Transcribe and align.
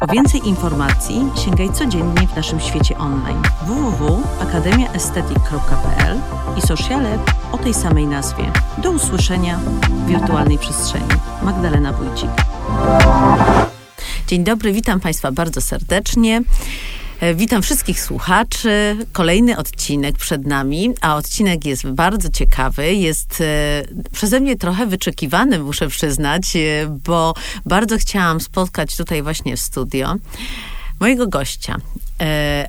Po 0.00 0.06
więcej 0.06 0.48
informacji 0.48 1.24
sięgaj 1.44 1.72
codziennie 1.72 2.28
w 2.28 2.36
naszym 2.36 2.60
świecie 2.60 2.98
online 2.98 3.42
www.akademiaestetyk.pl 3.66 6.20
i 6.58 6.60
sociale 6.60 7.18
o 7.52 7.58
tej 7.58 7.74
samej 7.74 8.06
nazwie. 8.06 8.52
Do 8.78 8.90
usłyszenia 8.90 9.58
w 9.58 10.06
wirtualnej 10.06 10.58
przestrzeni. 10.58 11.08
Magdalena 11.42 11.92
Wójcik. 11.92 12.30
Dzień 14.26 14.44
dobry, 14.44 14.72
witam 14.72 15.00
Państwa 15.00 15.32
bardzo 15.32 15.60
serdecznie. 15.60 16.42
E, 17.22 17.34
witam 17.34 17.62
wszystkich 17.62 18.00
słuchaczy. 18.00 18.96
Kolejny 19.12 19.56
odcinek 19.56 20.16
przed 20.16 20.46
nami, 20.46 20.90
a 21.00 21.16
odcinek 21.16 21.64
jest 21.64 21.86
bardzo 21.86 22.28
ciekawy. 22.28 22.94
Jest 22.94 23.40
e, 23.40 23.82
przeze 24.12 24.40
mnie 24.40 24.56
trochę 24.56 24.86
wyczekiwany, 24.86 25.58
muszę 25.58 25.88
przyznać, 25.88 26.56
e, 26.56 26.60
bo 27.06 27.34
bardzo 27.66 27.98
chciałam 27.98 28.40
spotkać 28.40 28.96
tutaj 28.96 29.22
właśnie 29.22 29.56
w 29.56 29.60
studio 29.60 30.14
mojego 31.00 31.26
gościa. 31.26 31.76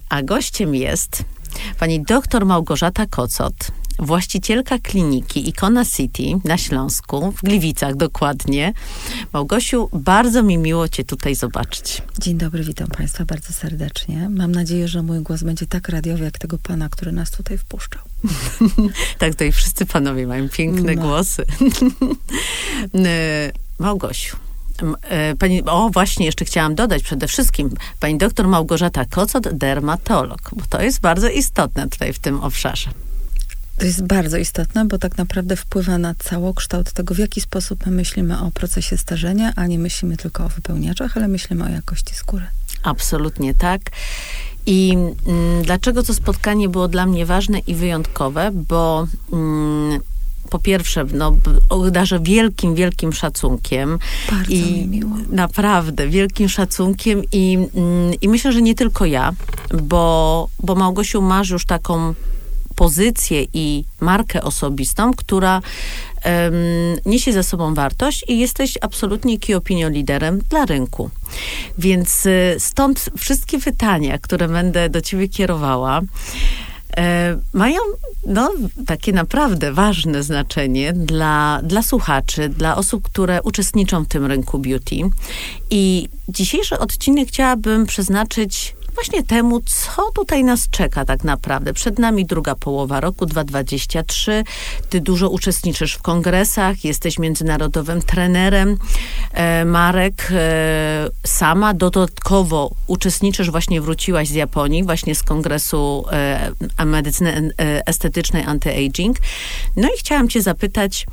A 0.09 0.21
gościem 0.21 0.75
jest 0.75 1.23
pani 1.79 2.01
doktor 2.01 2.45
Małgorzata 2.45 3.05
Kocot 3.05 3.53
właścicielka 3.99 4.79
kliniki 4.79 5.49
Ikona 5.49 5.85
City 5.85 6.23
na 6.43 6.57
Śląsku, 6.57 7.31
w 7.31 7.41
Gliwicach 7.41 7.95
dokładnie. 7.95 8.73
Małgosiu, 9.33 9.89
bardzo 9.93 10.43
mi 10.43 10.57
miło 10.57 10.87
Cię 10.87 11.03
tutaj 11.03 11.35
zobaczyć. 11.35 12.01
Dzień 12.19 12.37
dobry, 12.37 12.63
witam 12.63 12.87
Państwa 12.87 13.25
bardzo 13.25 13.53
serdecznie. 13.53 14.29
Mam 14.29 14.51
nadzieję, 14.51 14.87
że 14.87 15.03
mój 15.03 15.19
głos 15.19 15.43
będzie 15.43 15.67
tak 15.67 15.89
radiowy 15.89 16.23
jak 16.23 16.37
tego 16.37 16.57
pana, 16.57 16.89
który 16.89 17.11
nas 17.11 17.31
tutaj 17.31 17.57
wpuszczał. 17.57 18.01
tak, 19.19 19.31
tutaj 19.31 19.51
wszyscy 19.51 19.85
panowie 19.85 20.27
mają 20.27 20.49
piękne 20.49 20.95
no. 20.95 21.01
głosy. 21.01 21.45
E, 22.95 23.51
Małgosiu. 23.79 24.37
E, 25.09 25.35
pani, 25.35 25.63
o, 25.65 25.89
właśnie, 25.89 26.25
jeszcze 26.25 26.45
chciałam 26.45 26.75
dodać 26.75 27.03
przede 27.03 27.27
wszystkim, 27.27 27.69
pani 27.99 28.17
doktor 28.17 28.47
Małgorzata 28.47 29.05
Kocot, 29.05 29.49
dermatolog, 29.49 30.49
bo 30.55 30.63
to 30.69 30.81
jest 30.81 31.01
bardzo 31.01 31.29
istotne 31.29 31.89
tutaj 31.89 32.13
w 32.13 32.19
tym 32.19 32.41
obszarze. 32.41 32.89
To 33.83 33.87
jest 33.87 34.07
bardzo 34.07 34.37
istotne, 34.37 34.85
bo 34.85 34.97
tak 34.97 35.17
naprawdę 35.17 35.55
wpływa 35.55 35.97
na 35.97 36.15
całokształt 36.15 36.93
tego, 36.93 37.15
w 37.15 37.17
jaki 37.17 37.41
sposób 37.41 37.85
my 37.85 37.91
myślimy 37.91 38.39
o 38.41 38.51
procesie 38.51 38.97
starzenia, 38.97 39.53
a 39.55 39.67
nie 39.67 39.79
myślimy 39.79 40.17
tylko 40.17 40.45
o 40.45 40.49
wypełniaczach, 40.49 41.17
ale 41.17 41.27
myślimy 41.27 41.65
o 41.65 41.69
jakości 41.69 42.15
skóry. 42.15 42.45
Absolutnie 42.83 43.53
tak. 43.53 43.81
I 44.65 44.97
mm, 45.27 45.63
dlaczego 45.63 46.03
to 46.03 46.13
spotkanie 46.13 46.69
było 46.69 46.87
dla 46.87 47.05
mnie 47.05 47.25
ważne 47.25 47.59
i 47.59 47.75
wyjątkowe? 47.75 48.51
Bo 48.53 49.07
mm, 49.33 49.99
po 50.49 50.59
pierwsze, 50.59 51.05
no, 51.13 51.37
darzę 51.91 52.19
wielkim, 52.19 52.75
wielkim 52.75 53.13
szacunkiem. 53.13 53.99
Bardzo 54.31 54.51
I 54.51 54.61
mi 54.61 54.87
miło. 54.87 55.11
Naprawdę, 55.29 56.07
wielkim 56.07 56.49
szacunkiem 56.49 57.21
i, 57.31 57.57
mm, 57.75 58.13
i 58.21 58.29
myślę, 58.29 58.51
że 58.51 58.61
nie 58.61 58.75
tylko 58.75 59.05
ja, 59.05 59.33
bo, 59.81 60.47
bo 60.59 60.75
Małgosiu 60.75 61.21
masz 61.21 61.49
już 61.49 61.65
taką 61.65 62.13
pozycję 62.75 63.45
i 63.53 63.83
markę 63.99 64.43
osobistą, 64.43 65.13
która 65.13 65.61
um, 66.25 66.53
niesie 67.05 67.33
ze 67.33 67.43
sobą 67.43 67.73
wartość 67.73 68.25
i 68.27 68.39
jesteś 68.39 68.77
absolutnie 68.81 69.39
key 69.39 69.55
opinion 69.55 69.93
liderem 69.93 70.39
dla 70.49 70.65
rynku. 70.65 71.09
Więc 71.77 72.25
y, 72.25 72.55
stąd 72.59 73.09
wszystkie 73.17 73.59
pytania, 73.59 74.17
które 74.17 74.47
będę 74.47 74.89
do 74.89 75.01
ciebie 75.01 75.27
kierowała, 75.27 76.01
e, 76.97 77.37
mają 77.53 77.79
no, 78.25 78.51
takie 78.85 79.13
naprawdę 79.13 79.73
ważne 79.73 80.23
znaczenie 80.23 80.93
dla, 80.93 81.61
dla 81.63 81.81
słuchaczy, 81.81 82.49
dla 82.49 82.75
osób, 82.75 83.03
które 83.03 83.41
uczestniczą 83.41 84.03
w 84.03 84.07
tym 84.07 84.25
rynku 84.25 84.59
beauty. 84.59 84.95
I 85.69 86.09
dzisiejszy 86.29 86.79
odcinek 86.79 87.27
chciałabym 87.27 87.85
przeznaczyć 87.85 88.75
właśnie 88.93 89.23
temu, 89.23 89.59
co 89.59 90.11
tutaj 90.11 90.43
nas 90.43 90.69
czeka 90.69 91.05
tak 91.05 91.23
naprawdę. 91.23 91.73
Przed 91.73 91.99
nami 91.99 92.25
druga 92.25 92.55
połowa 92.55 92.99
roku 92.99 93.25
2023. 93.25 94.43
Ty 94.89 95.01
dużo 95.01 95.29
uczestniczysz 95.29 95.93
w 95.93 96.01
kongresach, 96.01 96.85
jesteś 96.85 97.19
międzynarodowym 97.19 98.01
trenerem 98.01 98.77
e, 99.31 99.65
marek. 99.65 100.27
E, 100.31 101.09
sama 101.25 101.73
dodatkowo 101.73 102.71
uczestniczysz, 102.87 103.51
właśnie 103.51 103.81
wróciłaś 103.81 104.27
z 104.27 104.33
Japonii, 104.33 104.83
właśnie 104.83 105.15
z 105.15 105.23
kongresu 105.23 106.05
e, 106.11 106.85
medycyny 106.85 107.51
e, 107.59 107.87
estetycznej 107.87 108.45
anti-aging. 108.45 109.13
No 109.75 109.87
i 109.87 109.99
chciałam 109.99 110.29
cię 110.29 110.41
zapytać, 110.41 111.05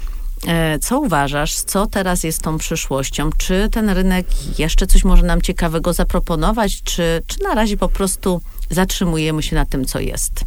co 0.81 1.01
uważasz, 1.01 1.55
co 1.55 1.87
teraz 1.87 2.25
jest 2.25 2.43
tą 2.43 2.59
przyszłością? 2.59 3.31
Czy 3.39 3.69
ten 3.69 3.91
rynek 3.91 4.27
jeszcze 4.59 4.87
coś 4.87 5.05
może 5.05 5.23
nam 5.23 5.43
ciekawego 5.43 5.93
zaproponować, 5.93 6.83
czy, 6.83 7.23
czy 7.27 7.43
na 7.43 7.55
razie 7.55 7.77
po 7.77 7.89
prostu 7.89 8.41
zatrzymujemy 8.71 9.43
się 9.43 9.57
na 9.57 9.67
tym, 9.67 9.85
co 9.85 10.01
jest? 10.01 10.45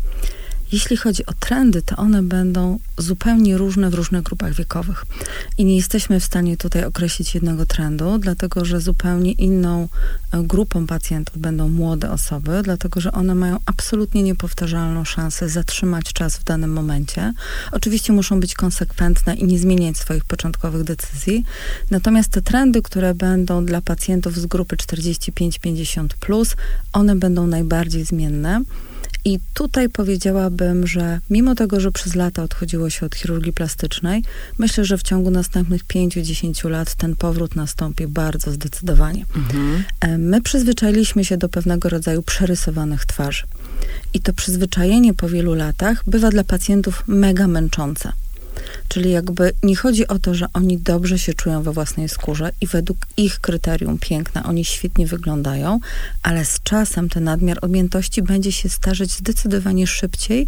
Jeśli 0.74 0.98
chodzi 0.98 1.26
o 1.26 1.34
trendy, 1.34 1.82
to 1.82 1.96
one 1.96 2.24
będą 2.24 2.80
zupełnie 2.98 3.58
różne 3.58 3.90
w 3.90 3.94
różnych 3.94 4.24
grupach 4.24 4.54
wiekowych. 4.54 5.06
I 5.58 5.66
nie 5.66 5.76
jesteśmy 5.76 6.20
w 6.20 6.24
stanie 6.24 6.58
tutaj 6.58 6.86
określić 6.86 7.36
jednego 7.36 7.66
trendu, 7.66 8.18
dlatego 8.20 8.66
że 8.66 8.82
zupełnie 8.82 9.32
inną 9.32 9.88
e, 10.32 10.44
grupą 10.44 10.88
pacjentów 10.88 11.38
będą 11.38 11.70
młode 11.70 12.12
osoby, 12.12 12.62
dlatego 12.64 13.02
że 13.02 13.12
one 13.12 13.36
mają 13.36 13.58
absolutnie 13.66 14.24
niepowtarzalną 14.24 15.06
szansę 15.06 15.50
zatrzymać 15.50 16.14
czas 16.14 16.38
w 16.38 16.44
danym 16.44 16.74
momencie. 16.74 17.34
Oczywiście 17.72 18.14
muszą 18.14 18.40
być 18.40 18.54
konsekwentne 18.54 19.36
i 19.36 19.46
nie 19.46 19.60
zmieniać 19.60 19.98
swoich 19.98 20.26
początkowych 20.26 20.84
decyzji. 20.84 21.46
Natomiast 21.92 22.30
te 22.30 22.42
trendy, 22.42 22.82
które 22.82 23.16
będą 23.16 23.66
dla 23.66 23.82
pacjentów 23.82 24.38
z 24.38 24.46
grupy 24.46 24.76
45-50, 24.76 26.56
one 26.94 27.16
będą 27.16 27.48
najbardziej 27.48 28.06
zmienne. 28.06 28.62
I 29.26 29.40
tutaj 29.54 29.90
powiedziałabym, 29.90 30.88
że 30.88 31.20
mimo 31.30 31.56
tego, 31.56 31.80
że 31.80 31.92
przez 31.92 32.16
lata 32.16 32.44
odchodziło 32.44 32.90
się 32.90 33.06
od 33.06 33.16
chirurgii 33.16 33.54
plastycznej, 33.54 34.24
myślę, 34.60 34.86
że 34.86 34.98
w 34.98 35.04
ciągu 35.04 35.32
następnych 35.32 35.86
5-10 35.86 36.70
lat 36.70 36.96
ten 36.96 37.16
powrót 37.16 37.56
nastąpi 37.56 38.08
bardzo 38.08 38.52
zdecydowanie. 38.52 39.26
Mhm. 39.36 39.84
E, 40.00 40.18
my 40.18 40.42
przyzwyczailiśmy 40.42 41.26
się 41.26 41.38
do 41.38 41.50
pewnego 41.50 41.90
rodzaju 41.90 42.22
przerysowanych 42.22 43.06
twarzy. 43.06 43.44
I 44.14 44.20
to 44.20 44.34
przyzwyczajenie 44.34 45.14
po 45.14 45.30
wielu 45.30 45.54
latach 45.54 46.04
bywa 46.08 46.30
dla 46.30 46.44
pacjentów 46.44 47.04
mega 47.08 47.48
męczące. 47.48 48.12
Czyli 48.94 49.12
jakby 49.12 49.54
nie 49.64 49.76
chodzi 49.76 50.08
o 50.08 50.20
to, 50.20 50.34
że 50.34 50.46
oni 50.54 50.78
dobrze 50.78 51.20
się 51.20 51.34
czują 51.34 51.64
we 51.64 51.72
własnej 51.74 52.10
skórze 52.10 52.52
i 52.62 52.68
według 52.68 52.98
ich 53.18 53.40
kryterium 53.40 54.00
piękna 54.00 54.44
oni 54.44 54.66
świetnie 54.66 55.08
wyglądają, 55.08 55.80
ale 56.24 56.46
z 56.46 56.60
czasem 56.64 57.10
ten 57.10 57.24
nadmiar 57.24 57.58
objętości 57.62 58.22
będzie 58.22 58.52
się 58.52 58.70
starzeć 58.70 59.12
zdecydowanie 59.12 59.88
szybciej 59.88 60.48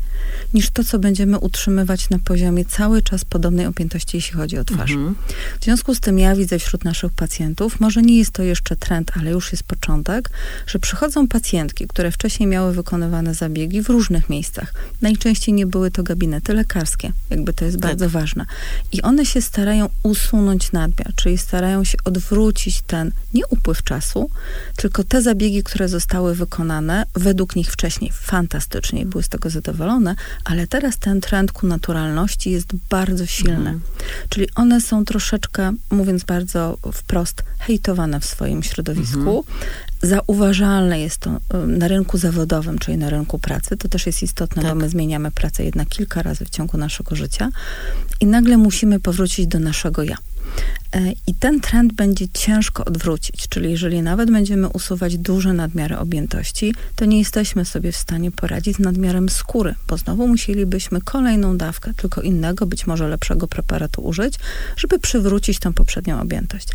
niż 0.54 0.70
to, 0.70 0.84
co 0.84 1.00
będziemy 1.00 1.40
utrzymywać 1.40 2.10
na 2.10 2.20
poziomie 2.20 2.66
cały 2.66 3.02
czas 3.02 3.26
podobnej 3.26 3.66
objętości, 3.66 4.18
jeśli 4.18 4.34
chodzi 4.36 4.58
o 4.58 4.64
twarz. 4.64 4.92
Mhm. 4.92 5.16
W 5.60 5.64
związku 5.64 5.96
z 5.96 6.00
tym 6.00 6.20
ja 6.20 6.36
widzę 6.36 6.60
wśród 6.60 6.84
naszych 6.84 7.14
pacjentów, 7.14 7.80
może 7.80 8.02
nie 8.02 8.18
jest 8.18 8.32
to 8.32 8.44
jeszcze 8.44 8.76
trend, 8.76 9.12
ale 9.20 9.32
już 9.32 9.52
jest 9.52 9.64
początek, 9.64 10.30
że 10.68 10.80
przychodzą 10.80 11.28
pacjentki, 11.28 11.88
które 11.88 12.12
wcześniej 12.12 12.50
miały 12.50 12.74
wykonywane 12.74 13.34
zabiegi 13.34 13.82
w 13.82 13.90
różnych 13.90 14.30
miejscach. 14.30 14.74
Najczęściej 15.02 15.54
nie 15.54 15.66
były 15.66 15.92
to 15.92 16.04
gabinety 16.04 16.54
lekarskie, 16.54 17.12
jakby 17.30 17.54
to 17.54 17.66
jest 17.66 17.78
tak. 17.80 17.92
bardzo 17.92 18.10
ważne 18.10 18.35
I 18.92 19.02
one 19.02 19.26
się 19.26 19.42
starają 19.42 19.90
usunąć 20.04 20.72
nadmiar, 20.72 21.16
czyli 21.16 21.38
starają 21.38 21.84
się 21.84 21.98
odwrócić 22.06 22.82
ten 22.82 23.12
nie 23.34 23.48
upływ 23.48 23.84
czasu, 23.84 24.30
tylko 24.76 25.04
te 25.04 25.22
zabiegi, 25.22 25.64
które 25.64 25.90
zostały 25.90 26.36
wykonane 26.36 27.06
według 27.14 27.56
nich 27.56 27.72
wcześniej 27.72 28.12
fantastycznie 28.14 29.02
i 29.02 29.06
były 29.06 29.24
z 29.24 29.30
tego 29.30 29.50
zadowolone, 29.50 30.16
ale 30.46 30.68
teraz 30.68 30.98
ten 30.98 31.22
trend 31.22 31.52
ku 31.52 31.68
naturalności 31.68 32.52
jest 32.52 32.68
bardzo 32.90 33.26
silny. 33.26 33.56
Mhm. 33.56 33.82
Czyli 34.30 34.48
one 34.56 34.82
są 34.82 35.06
troszeczkę, 35.06 35.74
mówiąc 35.92 36.24
bardzo 36.24 36.78
wprost, 36.94 37.44
hejtowane 37.60 38.20
w 38.20 38.26
swoim 38.26 38.64
środowisku. 38.64 39.46
Mhm 39.48 39.85
zauważalne 40.02 41.00
jest 41.00 41.18
to 41.18 41.40
na 41.68 41.88
rynku 41.88 42.18
zawodowym, 42.18 42.80
czyli 42.80 42.98
na 42.98 43.10
rynku 43.10 43.40
pracy. 43.40 43.78
To 43.78 43.90
też 43.90 44.06
jest 44.06 44.24
istotne, 44.24 44.62
tak. 44.62 44.72
bo 44.72 44.80
my 44.80 44.90
zmieniamy 44.90 45.32
pracę 45.32 45.64
jednak 45.64 45.88
kilka 45.88 46.22
razy 46.22 46.46
w 46.46 46.50
ciągu 46.50 46.78
naszego 46.78 47.16
życia 47.16 47.50
i 48.22 48.26
nagle 48.26 48.58
musimy 48.58 49.00
powrócić 49.00 49.48
do 49.48 49.60
naszego 49.60 50.04
ja. 50.04 50.18
E, 50.96 51.14
I 51.28 51.34
ten 51.34 51.62
trend 51.62 51.94
będzie 51.94 52.30
ciężko 52.30 52.86
odwrócić, 52.86 53.48
czyli 53.50 53.72
jeżeli 53.72 54.02
nawet 54.02 54.32
będziemy 54.32 54.70
usuwać 54.70 55.18
duże 55.18 55.54
nadmiary 55.54 55.98
objętości, 55.98 56.76
to 56.96 57.06
nie 57.06 57.20
jesteśmy 57.20 57.66
sobie 57.66 57.92
w 57.92 57.98
stanie 57.98 58.32
poradzić 58.32 58.76
z 58.76 58.80
nadmiarem 58.80 59.30
skóry, 59.30 59.76
bo 59.88 59.98
znowu 59.98 60.28
musielibyśmy 60.28 61.02
kolejną 61.02 61.58
dawkę, 61.58 61.94
tylko 61.94 62.22
innego, 62.22 62.66
być 62.66 62.88
może 62.88 63.08
lepszego 63.08 63.48
preparatu 63.48 64.02
użyć, 64.02 64.36
żeby 64.78 65.00
przywrócić 65.00 65.60
tą 65.60 65.74
poprzednią 65.74 66.22
objętość. 66.22 66.68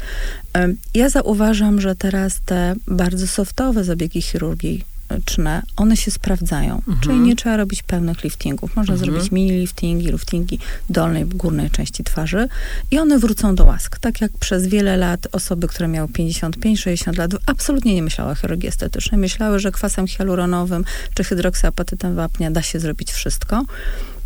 E, 0.57 0.69
ja 0.95 1.09
zauważam, 1.09 1.81
że 1.81 1.97
teraz 1.97 2.41
te 2.45 2.75
bardzo 2.87 3.27
softowe 3.27 3.85
zabiegi 3.85 4.23
chirurgii 4.23 4.85
czne, 5.25 5.63
one 5.77 5.97
się 5.97 6.11
sprawdzają. 6.11 6.77
Mhm. 6.77 7.01
Czyli 7.01 7.19
nie 7.19 7.37
trzeba 7.37 7.57
robić 7.57 7.83
pełnych 7.83 8.25
liftingów. 8.25 8.77
Można 8.77 8.95
mhm. 8.95 9.11
zrobić 9.11 9.33
mini 9.33 9.51
liftingi, 9.51 10.13
liftingi 10.13 10.59
dolnej, 10.91 11.27
górnej 11.27 11.71
części 11.71 12.05
twarzy 12.05 12.49
i 12.91 12.99
one 12.99 13.19
wrócą 13.19 13.55
do 13.55 13.65
łask. 13.65 13.99
Tak 13.99 14.21
jak 14.21 14.33
przez 14.33 14.67
wiele 14.67 14.97
lat 14.97 15.29
osoby, 15.33 15.69
które 15.69 15.89
miały 15.89 16.09
55-60 16.09 17.19
lat, 17.19 17.31
absolutnie 17.47 17.95
nie 17.95 18.03
myślały 18.03 18.33
o 18.33 18.35
chirurgii 18.35 18.69
estetycznej. 18.69 19.21
Myślały, 19.21 19.59
że 19.59 19.73
kwasem 19.73 20.07
hialuronowym 20.07 20.85
czy 21.15 21.25
hydroksyapatytem 21.25 22.15
wapnia 22.15 22.51
da 22.51 22.63
się 22.63 22.81
zrobić 22.81 23.13
wszystko. 23.13 23.65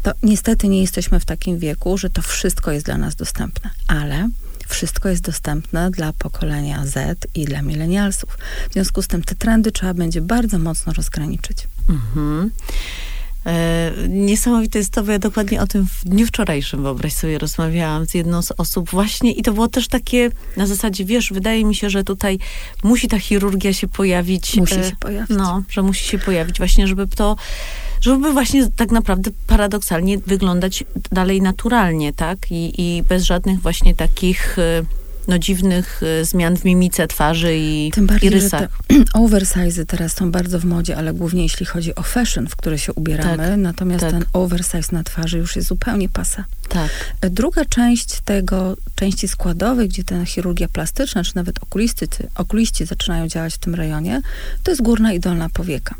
To 0.03 0.13
niestety 0.23 0.69
nie 0.69 0.81
jesteśmy 0.81 1.21
w 1.21 1.25
takim 1.25 1.59
wieku, 1.59 1.99
że 1.99 2.11
to 2.11 2.23
wszystko 2.23 2.73
jest 2.73 2.87
dla 2.87 2.99
nas 2.99 3.15
dostępne. 3.15 3.71
Ale 3.89 4.29
wszystko 4.75 5.09
jest 5.09 5.23
dostępne 5.23 5.91
dla 5.91 6.13
pokolenia 6.13 6.87
Z 6.87 7.27
i 7.35 7.45
dla 7.45 7.63
milenialsów. 7.63 8.39
W 8.71 8.73
związku 8.73 9.03
z 9.03 9.09
tym 9.09 9.23
te 9.23 9.35
trendy 9.35 9.73
trzeba 9.73 9.95
będzie 9.95 10.21
bardzo 10.21 10.59
mocno 10.59 10.93
rozgraniczyć. 10.93 11.59
Mhm. 11.89 12.51
E, 13.47 13.93
niesamowite 14.09 14.79
jest 14.79 14.93
to, 14.93 15.03
bo 15.03 15.13
ja 15.13 15.19
dokładnie 15.19 15.63
o 15.63 15.67
tym 15.67 15.87
w 15.87 16.05
dniu 16.05 16.27
wczorajszym, 16.27 16.83
wyobraź 16.83 17.13
sobie, 17.13 17.39
rozmawiałam 17.39 18.07
z 18.07 18.15
jedną 18.15 18.43
z 18.43 18.53
osób 18.57 18.91
właśnie 18.91 19.33
i 19.33 19.43
to 19.43 19.53
było 19.53 19.69
też 19.69 19.89
takie 19.89 20.31
na 20.57 20.67
zasadzie, 20.67 21.05
wiesz, 21.05 21.33
wydaje 21.33 21.65
mi 21.65 21.75
się, 21.75 21.91
że 21.91 22.05
tutaj 22.05 22.39
musi 22.83 23.09
ta 23.09 23.19
chirurgia 23.19 23.73
się 23.73 23.89
pojawić. 23.89 24.57
Musi 24.57 24.75
e, 24.75 24.91
się 24.91 24.97
pojawić. 24.97 25.37
No, 25.37 25.63
że 25.71 25.83
musi 25.83 26.05
się 26.05 26.19
pojawić 26.19 26.59
właśnie, 26.59 26.87
żeby 26.87 27.07
to 27.07 27.37
żeby 28.01 28.33
właśnie 28.33 28.71
tak 28.77 28.91
naprawdę 28.91 29.31
paradoksalnie 29.47 30.19
wyglądać 30.19 30.85
dalej 31.13 31.43
naturalnie, 31.43 32.13
tak? 32.13 32.39
I, 32.51 32.83
i 32.83 33.03
bez 33.03 33.23
żadnych 33.25 33.61
właśnie 33.61 33.95
takich 33.95 34.59
y, 34.59 34.87
no, 35.29 35.39
dziwnych 35.39 36.01
y, 36.03 36.25
zmian 36.25 36.57
w 36.57 36.65
mimice 36.65 37.07
twarzy 37.07 37.57
i, 37.57 37.91
Tym 37.95 38.07
bardziej, 38.07 38.31
i 38.31 38.35
rysach. 38.35 38.61
Że 38.61 38.69
te 38.99 39.05
oversize 39.23 39.87
teraz 39.87 40.13
są 40.13 40.31
bardzo 40.31 40.61
w 40.61 40.65
modzie, 40.65 40.97
ale 40.97 41.15
głównie 41.15 41.43
jeśli 41.43 41.67
chodzi 41.67 41.95
o 41.95 42.03
fashion, 42.03 42.49
w 42.49 42.57
które 42.57 42.79
się 42.79 42.93
ubieramy, 42.93 43.49
tak, 43.49 43.59
natomiast 43.59 44.01
tak. 44.01 44.11
ten 44.11 44.25
oversize 44.33 44.89
na 44.93 45.05
twarzy 45.05 45.39
już 45.39 45.57
jest 45.57 45.69
zupełnie 45.69 46.09
pasa. 46.09 46.45
Tak. 46.69 46.91
Druga 47.21 47.65
część 47.65 48.21
tego, 48.21 48.77
części 48.95 49.29
składowej, 49.29 49.89
gdzie 49.89 50.05
ta 50.05 50.25
chirurgia 50.25 50.69
plastyczna, 50.69 51.25
czy 51.25 51.37
nawet 51.37 51.63
okuliści, 51.63 52.07
okuliści 52.35 52.87
zaczynają 52.87 53.29
działać 53.29 53.55
w 53.55 53.59
tym 53.59 53.75
rejonie, 53.75 54.23
to 54.63 54.71
jest 54.71 54.83
górna 54.83 55.13
i 55.13 55.21
dolna 55.21 55.49
powieka. 55.49 55.95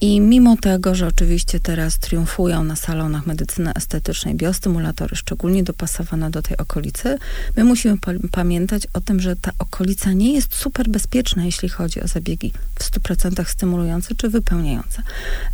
I 0.00 0.20
mimo 0.20 0.56
tego, 0.56 0.94
że 0.94 1.06
oczywiście 1.06 1.60
teraz 1.60 1.98
triumfują 1.98 2.64
na 2.64 2.76
salonach 2.76 3.26
medycyny 3.26 3.72
estetycznej 3.74 4.34
biostymulatory, 4.34 5.16
szczególnie 5.16 5.62
dopasowane 5.62 6.30
do 6.30 6.42
tej 6.42 6.56
okolicy, 6.56 7.18
my 7.56 7.64
musimy 7.64 7.96
pamiętać 8.32 8.82
o 8.92 9.00
tym, 9.00 9.20
że 9.20 9.36
ta 9.36 9.50
okolica 9.58 10.12
nie 10.12 10.32
jest 10.32 10.54
super 10.54 10.88
bezpieczna, 10.88 11.44
jeśli 11.44 11.68
chodzi 11.68 12.00
o 12.00 12.08
zabiegi 12.08 12.52
w 12.74 12.90
100% 12.90 13.44
stymulujące 13.44 14.14
czy 14.14 14.28
wypełniające. 14.28 15.02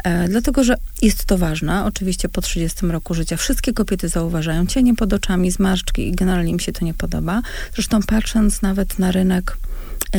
E, 0.05 0.29
dlatego, 0.29 0.65
że 0.65 0.75
jest 1.03 1.25
to 1.25 1.39
ważne. 1.39 1.85
Oczywiście 1.85 2.29
po 2.29 2.41
30 2.41 2.87
roku 2.87 3.15
życia 3.15 3.37
wszystkie 3.37 3.73
kobiety 3.73 4.09
zauważają 4.09 4.67
cienie 4.67 4.95
pod 4.95 5.13
oczami, 5.13 5.51
zmarszczki 5.51 6.09
i 6.09 6.13
generalnie 6.13 6.51
im 6.51 6.61
się 6.61 6.73
to 6.73 6.85
nie 6.85 6.95
podoba. 6.95 7.43
Zresztą 7.75 8.03
patrząc 8.03 8.63
nawet 8.63 8.99
na 8.99 9.13
rynek 9.13 9.57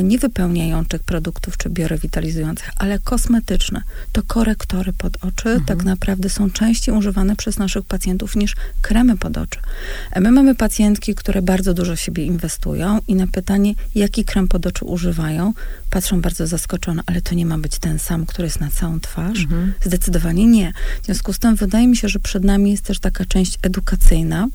nie 0.03 0.19
wypełniających 0.19 1.03
produktów 1.03 1.57
czy 1.57 1.69
biorewitalizujących, 1.69 2.69
ale 2.77 2.99
kosmetyczne. 2.99 3.81
To 4.11 4.23
korektory 4.23 4.93
pod 4.93 5.15
oczy 5.23 5.49
mhm. 5.49 5.65
tak 5.65 5.83
naprawdę 5.83 6.29
są 6.29 6.51
częściej 6.51 6.95
używane 6.95 7.35
przez 7.35 7.57
naszych 7.57 7.85
pacjentów 7.85 8.35
niż 8.35 8.55
kremy 8.81 9.17
pod 9.17 9.37
oczy. 9.37 9.59
My 10.21 10.31
mamy 10.31 10.55
pacjentki, 10.55 11.15
które 11.15 11.41
bardzo 11.41 11.73
dużo 11.73 11.95
siebie 11.95 12.25
inwestują 12.25 12.99
i 13.07 13.15
na 13.15 13.27
pytanie, 13.27 13.73
jaki 13.95 14.25
krem 14.25 14.47
pod 14.47 14.65
oczy 14.65 14.85
używają, 14.85 15.53
patrzą 15.89 16.21
bardzo 16.21 16.47
zaskoczone, 16.47 17.03
ale 17.05 17.21
to 17.21 17.35
nie 17.35 17.45
ma 17.45 17.57
być 17.57 17.79
ten 17.79 17.99
sam, 17.99 18.25
który 18.25 18.45
jest 18.45 18.59
na 18.59 18.69
całą 18.69 18.99
twarz? 18.99 19.39
Mhm. 19.39 19.73
Zdecydowanie 19.83 20.47
nie. 20.47 20.73
W 21.01 21.05
związku 21.05 21.33
z 21.33 21.39
tym 21.39 21.55
wydaje 21.55 21.87
mi 21.87 21.97
się, 21.97 22.09
że 22.09 22.19
przed 22.19 22.43
nami 22.43 22.71
jest 22.71 22.83
też 22.83 22.99
taka 22.99 23.25
część 23.25 23.59
edukacyjna. 23.61 24.47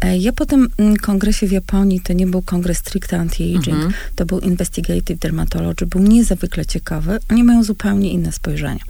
E, 0.00 0.18
ja 0.18 0.32
po 0.32 0.46
tym 0.46 0.68
mm, 0.78 0.96
kongresie 0.96 1.46
w 1.46 1.52
Japonii, 1.52 2.00
to 2.00 2.12
nie 2.12 2.26
był 2.26 2.42
kongres 2.42 2.78
stricte 2.78 3.18
anti-aging, 3.18 3.74
mhm. 3.74 3.92
to 4.14 4.26
był 4.26 4.38
investigative 4.52 5.18
dermatology, 5.18 5.86
był 5.86 6.02
niezwykle 6.02 6.66
ciekawy. 6.66 7.18
Oni 7.30 7.44
mają 7.44 7.64
zupełnie 7.64 8.10
inne 8.10 8.32
spojrzenie. 8.32 8.80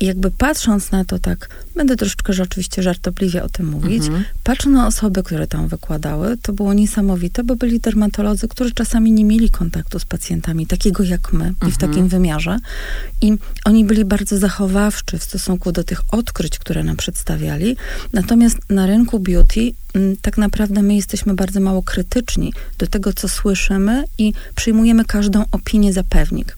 I 0.00 0.06
jakby 0.06 0.30
patrząc 0.30 0.90
na 0.90 1.04
to 1.04 1.18
tak, 1.18 1.48
będę 1.76 1.96
troszeczkę 1.96 2.32
że 2.32 2.42
oczywiście 2.42 2.82
żartobliwie 2.82 3.42
o 3.42 3.48
tym 3.48 3.66
mówić, 3.66 4.04
mhm. 4.06 4.24
patrząc 4.44 4.74
na 4.74 4.86
osoby, 4.86 5.22
które 5.22 5.46
tam 5.46 5.68
wykładały, 5.68 6.36
to 6.42 6.52
było 6.52 6.74
niesamowite, 6.74 7.44
bo 7.44 7.56
byli 7.56 7.80
dermatolodzy, 7.80 8.48
którzy 8.48 8.72
czasami 8.72 9.12
nie 9.12 9.24
mieli 9.24 9.50
kontaktu 9.50 9.98
z 9.98 10.04
pacjentami, 10.04 10.66
takiego 10.66 11.02
jak 11.02 11.32
my 11.32 11.44
mhm. 11.44 11.70
i 11.70 11.72
w 11.72 11.74
mhm. 11.74 11.90
takim 11.90 12.08
wymiarze. 12.08 12.58
I 13.20 13.32
oni 13.64 13.84
byli 13.84 14.04
bardzo 14.04 14.38
zachowawczy 14.38 15.18
w 15.18 15.24
stosunku 15.24 15.72
do 15.72 15.84
tych 15.84 16.00
odkryć, 16.10 16.58
które 16.58 16.84
nam 16.84 16.96
przedstawiali. 16.96 17.76
Natomiast 18.12 18.58
na 18.70 18.86
rynku 18.86 19.20
beauty 19.20 19.72
Mm, 19.94 20.16
tak 20.22 20.38
naprawdę 20.38 20.82
my 20.82 20.94
jesteśmy 20.94 21.34
bardzo 21.34 21.60
mało 21.60 21.82
krytyczni 21.82 22.52
do 22.78 22.86
tego, 22.86 23.12
co 23.12 23.28
słyszymy 23.28 24.04
i 24.18 24.32
przyjmujemy 24.54 24.89
każdą 25.04 25.44
opinię 25.52 25.92
za 25.92 26.02
pewnik. 26.02 26.56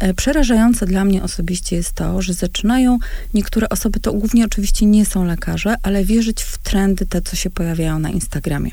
E, 0.00 0.14
przerażające 0.14 0.86
dla 0.86 1.04
mnie 1.04 1.22
osobiście 1.22 1.76
jest 1.76 1.92
to, 1.92 2.22
że 2.22 2.34
zaczynają 2.34 2.98
niektóre 3.34 3.68
osoby, 3.68 4.00
to 4.00 4.12
głównie 4.12 4.44
oczywiście 4.44 4.86
nie 4.86 5.06
są 5.06 5.24
lekarze, 5.24 5.74
ale 5.82 6.04
wierzyć 6.04 6.42
w 6.42 6.58
trendy 6.58 7.06
te, 7.06 7.22
co 7.22 7.36
się 7.36 7.50
pojawiają 7.50 7.98
na 7.98 8.10
Instagramie. 8.10 8.70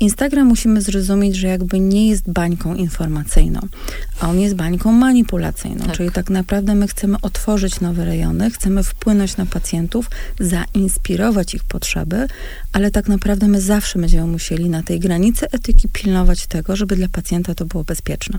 Instagram 0.00 0.46
musimy 0.46 0.82
zrozumieć, 0.82 1.36
że 1.36 1.46
jakby 1.46 1.80
nie 1.80 2.08
jest 2.08 2.30
bańką 2.30 2.74
informacyjną, 2.74 3.60
a 4.20 4.28
on 4.28 4.40
jest 4.40 4.54
bańką 4.54 4.92
manipulacyjną, 4.92 5.84
tak. 5.84 5.96
czyli 5.96 6.10
tak 6.10 6.30
naprawdę 6.30 6.74
my 6.74 6.88
chcemy 6.88 7.16
otworzyć 7.22 7.80
nowe 7.80 8.04
rejony, 8.04 8.50
chcemy 8.50 8.82
wpłynąć 8.82 9.36
na 9.36 9.46
pacjentów, 9.46 10.10
zainspirować 10.40 11.54
ich 11.54 11.64
potrzeby, 11.64 12.26
ale 12.72 12.90
tak 12.90 13.08
naprawdę 13.08 13.48
my 13.48 13.60
zawsze 13.60 13.98
będziemy 13.98 14.26
musieli 14.26 14.70
na 14.70 14.82
tej 14.82 15.00
granicy 15.00 15.50
etyki 15.50 15.88
pilnować 15.88 16.46
tego, 16.46 16.76
żeby 16.76 16.96
dla 16.96 17.08
pacjenta 17.08 17.54
to 17.54 17.64
było 17.64 17.84
bezpieczne. 17.84 18.38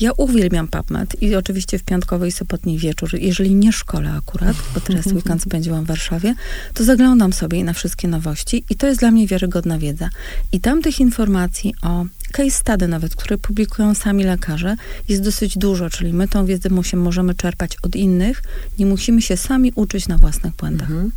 Ja 0.00 0.12
uwielbiam 0.16 0.68
PubMed 0.68 1.22
i 1.22 1.34
oczywiście 1.34 1.78
w 1.78 1.82
piątkowy 1.82 2.28
i 2.28 2.32
sobotni 2.32 2.78
wieczór, 2.78 3.10
jeżeli 3.14 3.54
nie 3.54 3.72
szkole 3.72 4.10
akurat, 4.12 4.56
bo 4.74 4.80
teraz 4.80 5.06
weekend 5.16 5.42
spędziłam 5.42 5.84
w 5.84 5.86
Warszawie, 5.86 6.34
to 6.74 6.84
zaglądam 6.84 7.32
sobie 7.32 7.64
na 7.64 7.72
wszystkie 7.72 8.08
nowości 8.08 8.64
i 8.70 8.76
to 8.76 8.86
jest 8.86 9.00
dla 9.00 9.10
mnie 9.10 9.26
wiarygodna 9.26 9.78
wiedza. 9.78 10.10
I 10.52 10.60
tam 10.60 10.82
tych 10.82 11.00
informacji 11.00 11.74
o 11.82 12.04
case 12.32 12.50
study 12.50 12.88
nawet, 12.88 13.16
które 13.16 13.38
publikują 13.38 13.94
sami 13.94 14.24
lekarze, 14.24 14.76
jest 15.08 15.22
dosyć 15.22 15.58
dużo, 15.58 15.90
czyli 15.90 16.12
my 16.12 16.28
tą 16.28 16.46
wiedzę 16.46 16.68
musimy, 16.70 17.02
możemy 17.02 17.34
czerpać 17.34 17.76
od 17.82 17.96
innych, 17.96 18.42
nie 18.78 18.86
musimy 18.86 19.22
się 19.22 19.36
sami 19.36 19.72
uczyć 19.74 20.08
na 20.08 20.18
własnych 20.18 20.54
błędach. 20.54 20.90
Mhm. 20.90 21.12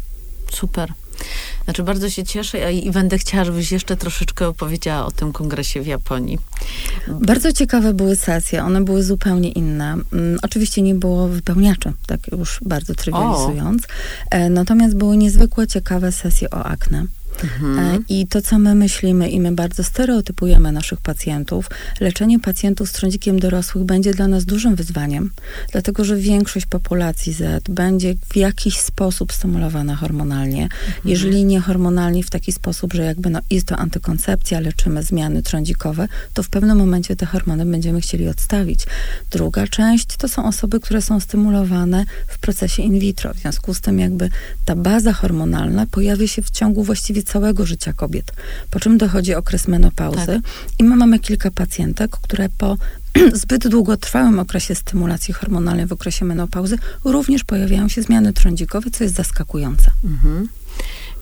Super. 0.52 0.94
Znaczy 1.64 1.84
bardzo 1.84 2.10
się 2.10 2.24
cieszę 2.24 2.74
i 2.74 2.92
będę 2.92 3.18
chciała, 3.18 3.46
żebyś 3.46 3.72
jeszcze 3.72 3.98
troszeczkę 3.98 4.48
opowiedziała 4.48 5.06
o 5.06 5.12
tym 5.12 5.34
kongresie 5.34 5.82
w 5.82 5.88
Japonii. 5.88 6.38
Bardzo 7.08 7.54
ciekawe 7.54 7.94
były 7.94 8.16
sesje, 8.16 8.64
one 8.64 8.84
były 8.84 9.04
zupełnie 9.04 9.52
inne. 9.52 9.98
Um, 10.12 10.38
oczywiście 10.42 10.82
nie 10.82 10.96
było 10.96 11.28
wypełniaczy, 11.28 11.94
tak 12.08 12.20
już 12.32 12.60
bardzo 12.66 12.96
trywializując. 12.96 13.84
E, 14.32 14.50
natomiast 14.50 14.96
były 14.96 15.18
niezwykle 15.18 15.68
ciekawe 15.68 16.12
sesje 16.12 16.50
o 16.50 16.64
akne. 16.64 17.06
Mhm. 17.44 17.80
E, 17.80 18.00
I 18.10 18.28
to, 18.28 18.42
co 18.42 18.60
my 18.60 18.76
myślimy, 18.76 19.30
i 19.30 19.40
my 19.40 19.52
bardzo 19.52 19.84
stereotypujemy 19.84 20.72
naszych 20.72 21.02
pacjentów, 21.02 21.70
leczenie 22.00 22.40
pacjentów 22.40 22.90
z 22.90 22.92
trądzikiem 22.92 23.40
dorosłych 23.40 23.84
będzie 23.84 24.14
dla 24.14 24.28
nas 24.28 24.46
dużym 24.46 24.76
wyzwaniem, 24.76 25.32
dlatego 25.72 26.06
że 26.06 26.16
większość 26.16 26.66
populacji 26.66 27.34
Z 27.34 27.70
będzie 27.70 28.14
w 28.30 28.36
jakiś 28.36 28.80
sposób 28.80 29.34
stymulowana 29.34 29.96
hormonalnie. 29.96 30.64
Mhm. 30.64 30.94
Jeżeli 31.06 31.46
nie 31.46 31.60
hormonalnie, 31.60 32.24
w 32.24 32.30
taki 32.30 32.52
sposób, 32.52 32.94
że 32.94 33.04
jakby 33.04 33.30
no, 33.30 33.40
jest 33.50 33.68
to 33.68 33.78
antykoncepcja, 33.78 34.60
leczymy 34.60 35.04
zmiany 35.04 35.42
trądzikowe, 35.42 36.08
to 36.34 36.44
w 36.44 36.50
pewnym 36.50 36.78
momencie 36.78 37.16
te 37.16 37.26
hormony 37.26 37.66
będziemy 37.66 38.02
chcieli 38.02 38.28
odstawić. 38.28 38.86
Druga 39.32 39.68
część 39.68 40.18
to 40.18 40.28
są 40.28 40.46
osoby, 40.46 40.80
które 40.80 41.02
są 41.02 41.20
stymulowane 41.20 42.06
w 42.28 42.40
procesie 42.40 42.84
in 42.84 43.00
vitro. 43.00 43.34
W 43.34 43.38
związku 43.38 43.74
z 43.74 43.82
tym 43.82 44.00
jakby 44.00 44.30
ta 44.66 44.76
baza 44.76 45.14
hormonalna 45.14 45.86
pojawia 45.86 46.28
się 46.28 46.42
w 46.42 46.50
ciągu 46.50 46.84
właściwie 46.84 47.24
całego 47.32 47.66
życia 47.66 47.94
kobiet. 47.94 48.32
Po 48.70 48.80
czym 48.80 48.98
dochodzi 48.98 49.36
okres 49.36 49.68
menopauzy 49.68 50.26
tak. 50.26 50.42
i 50.80 50.84
my 50.84 50.96
mamy 50.96 51.20
kilka 51.20 51.52
pacjentek, 51.52 52.12
które 52.12 52.50
po 52.58 52.78
zbyt 53.42 53.68
długotrwałym 53.68 54.40
okresie 54.40 54.76
stymulacji 54.76 55.34
hormonalnej 55.34 55.86
w 55.86 55.92
okresie 55.92 56.26
menopauzy 56.26 56.78
również 57.04 57.44
pojawiają 57.44 57.90
się 57.90 58.02
zmiany 58.02 58.34
trądzikowe, 58.34 58.92
co 58.92 59.04
jest 59.04 59.16
zaskakujące. 59.16 59.92
Mhm. 60.04 60.48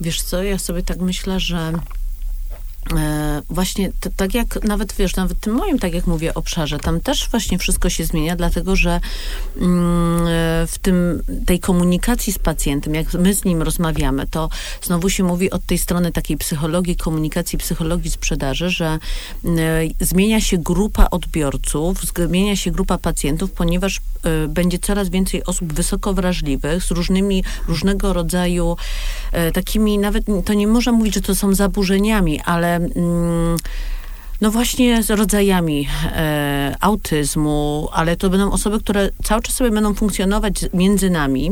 Wiesz 0.01 0.21
co, 0.21 0.43
ja 0.43 0.57
sobie 0.59 0.83
tak 0.83 0.99
myślę, 0.99 1.39
że 1.39 1.73
właśnie 3.49 3.91
t- 3.99 4.09
tak 4.15 4.33
jak 4.33 4.63
nawet, 4.63 4.93
wiesz, 4.93 5.15
nawet 5.15 5.37
w 5.37 5.39
tym 5.39 5.53
moim, 5.53 5.79
tak 5.79 5.93
jak 5.93 6.07
mówię, 6.07 6.33
obszarze, 6.33 6.79
tam 6.79 7.01
też 7.01 7.29
właśnie 7.29 7.57
wszystko 7.57 7.89
się 7.89 8.05
zmienia, 8.05 8.35
dlatego 8.35 8.75
że 8.75 8.99
mm, 9.57 10.21
e, 10.27 10.67
w 10.67 10.77
tym, 10.81 11.23
tej 11.45 11.59
komunikacji 11.59 12.33
z 12.33 12.39
pacjentem, 12.39 12.95
jak 12.95 13.13
my 13.13 13.33
z 13.33 13.45
nim 13.45 13.61
rozmawiamy, 13.61 14.27
to 14.27 14.49
znowu 14.81 15.09
się 15.09 15.23
mówi 15.23 15.51
od 15.51 15.65
tej 15.65 15.77
strony 15.77 16.11
takiej 16.11 16.37
psychologii 16.37 16.95
komunikacji, 16.95 17.57
psychologii 17.57 18.11
sprzedaży, 18.11 18.69
że 18.69 18.99
y, 19.45 19.49
zmienia 19.99 20.41
się 20.41 20.57
grupa 20.57 21.07
odbiorców, 21.11 22.01
zmienia 22.27 22.55
się 22.55 22.71
grupa 22.71 22.97
pacjentów, 22.97 23.51
ponieważ 23.51 24.01
będzie 24.49 24.79
coraz 24.79 25.09
więcej 25.09 25.43
osób 25.43 25.73
wysoko 25.73 26.13
wrażliwych, 26.13 26.83
z 26.83 26.91
różnymi, 26.91 27.43
różnego 27.67 28.13
rodzaju 28.13 28.77
takimi, 29.53 29.97
nawet 29.97 30.23
to 30.45 30.53
nie 30.53 30.67
można 30.67 30.91
mówić, 30.91 31.13
że 31.13 31.21
to 31.21 31.35
są 31.35 31.53
zaburzeniami, 31.53 32.41
ale 32.41 32.68
no 34.41 34.51
właśnie 34.51 35.03
z 35.03 35.09
rodzajami 35.09 35.87
e, 36.05 36.75
autyzmu, 36.79 37.89
ale 37.91 38.17
to 38.17 38.29
będą 38.29 38.51
osoby, 38.51 38.79
które 38.79 39.09
cały 39.23 39.41
czas 39.41 39.55
sobie 39.55 39.71
będą 39.71 39.93
funkcjonować 39.93 40.55
między 40.73 41.09
nami 41.09 41.51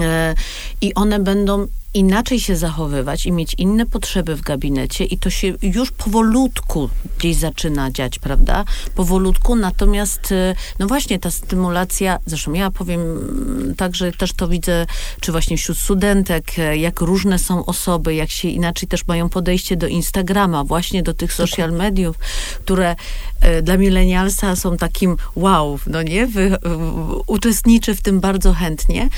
e, 0.00 0.34
i 0.80 0.94
one 0.94 1.18
będą 1.18 1.66
inaczej 1.94 2.40
się 2.40 2.56
zachowywać 2.56 3.26
i 3.26 3.32
mieć 3.32 3.54
inne 3.58 3.86
potrzeby 3.86 4.36
w 4.36 4.40
gabinecie 4.40 5.04
i 5.04 5.18
to 5.18 5.30
się 5.30 5.52
już 5.62 5.90
powolutku 5.90 6.90
gdzieś 7.18 7.36
zaczyna 7.36 7.90
dziać, 7.90 8.18
prawda? 8.18 8.64
Powolutku, 8.94 9.56
natomiast 9.56 10.32
y, 10.32 10.54
no 10.78 10.86
właśnie 10.86 11.18
ta 11.18 11.30
stymulacja, 11.30 12.18
zresztą 12.26 12.52
ja 12.52 12.70
powiem 12.70 13.00
mm, 13.00 13.74
tak, 13.74 13.94
że 13.94 14.12
też 14.12 14.32
to 14.32 14.48
widzę, 14.48 14.86
czy 15.20 15.32
właśnie 15.32 15.56
wśród 15.56 15.78
studentek, 15.78 16.58
e, 16.58 16.76
jak 16.76 17.00
różne 17.00 17.38
są 17.38 17.64
osoby, 17.64 18.14
jak 18.14 18.30
się 18.30 18.48
inaczej 18.48 18.88
też 18.88 19.06
mają 19.06 19.28
podejście 19.28 19.76
do 19.76 19.86
Instagrama, 19.86 20.64
właśnie 20.64 21.02
do 21.02 21.14
tych 21.14 21.32
social 21.32 21.72
mediów, 21.72 22.18
które 22.64 22.96
e, 23.40 23.62
dla 23.62 23.76
milenialsa 23.76 24.56
są 24.56 24.76
takim 24.76 25.16
wow, 25.36 25.78
no 25.86 26.02
nie? 26.02 26.26
Wy, 26.26 26.56
uczestniczy 27.26 27.94
w 27.94 28.02
tym 28.02 28.20
bardzo 28.20 28.52
chętnie, 28.52 29.08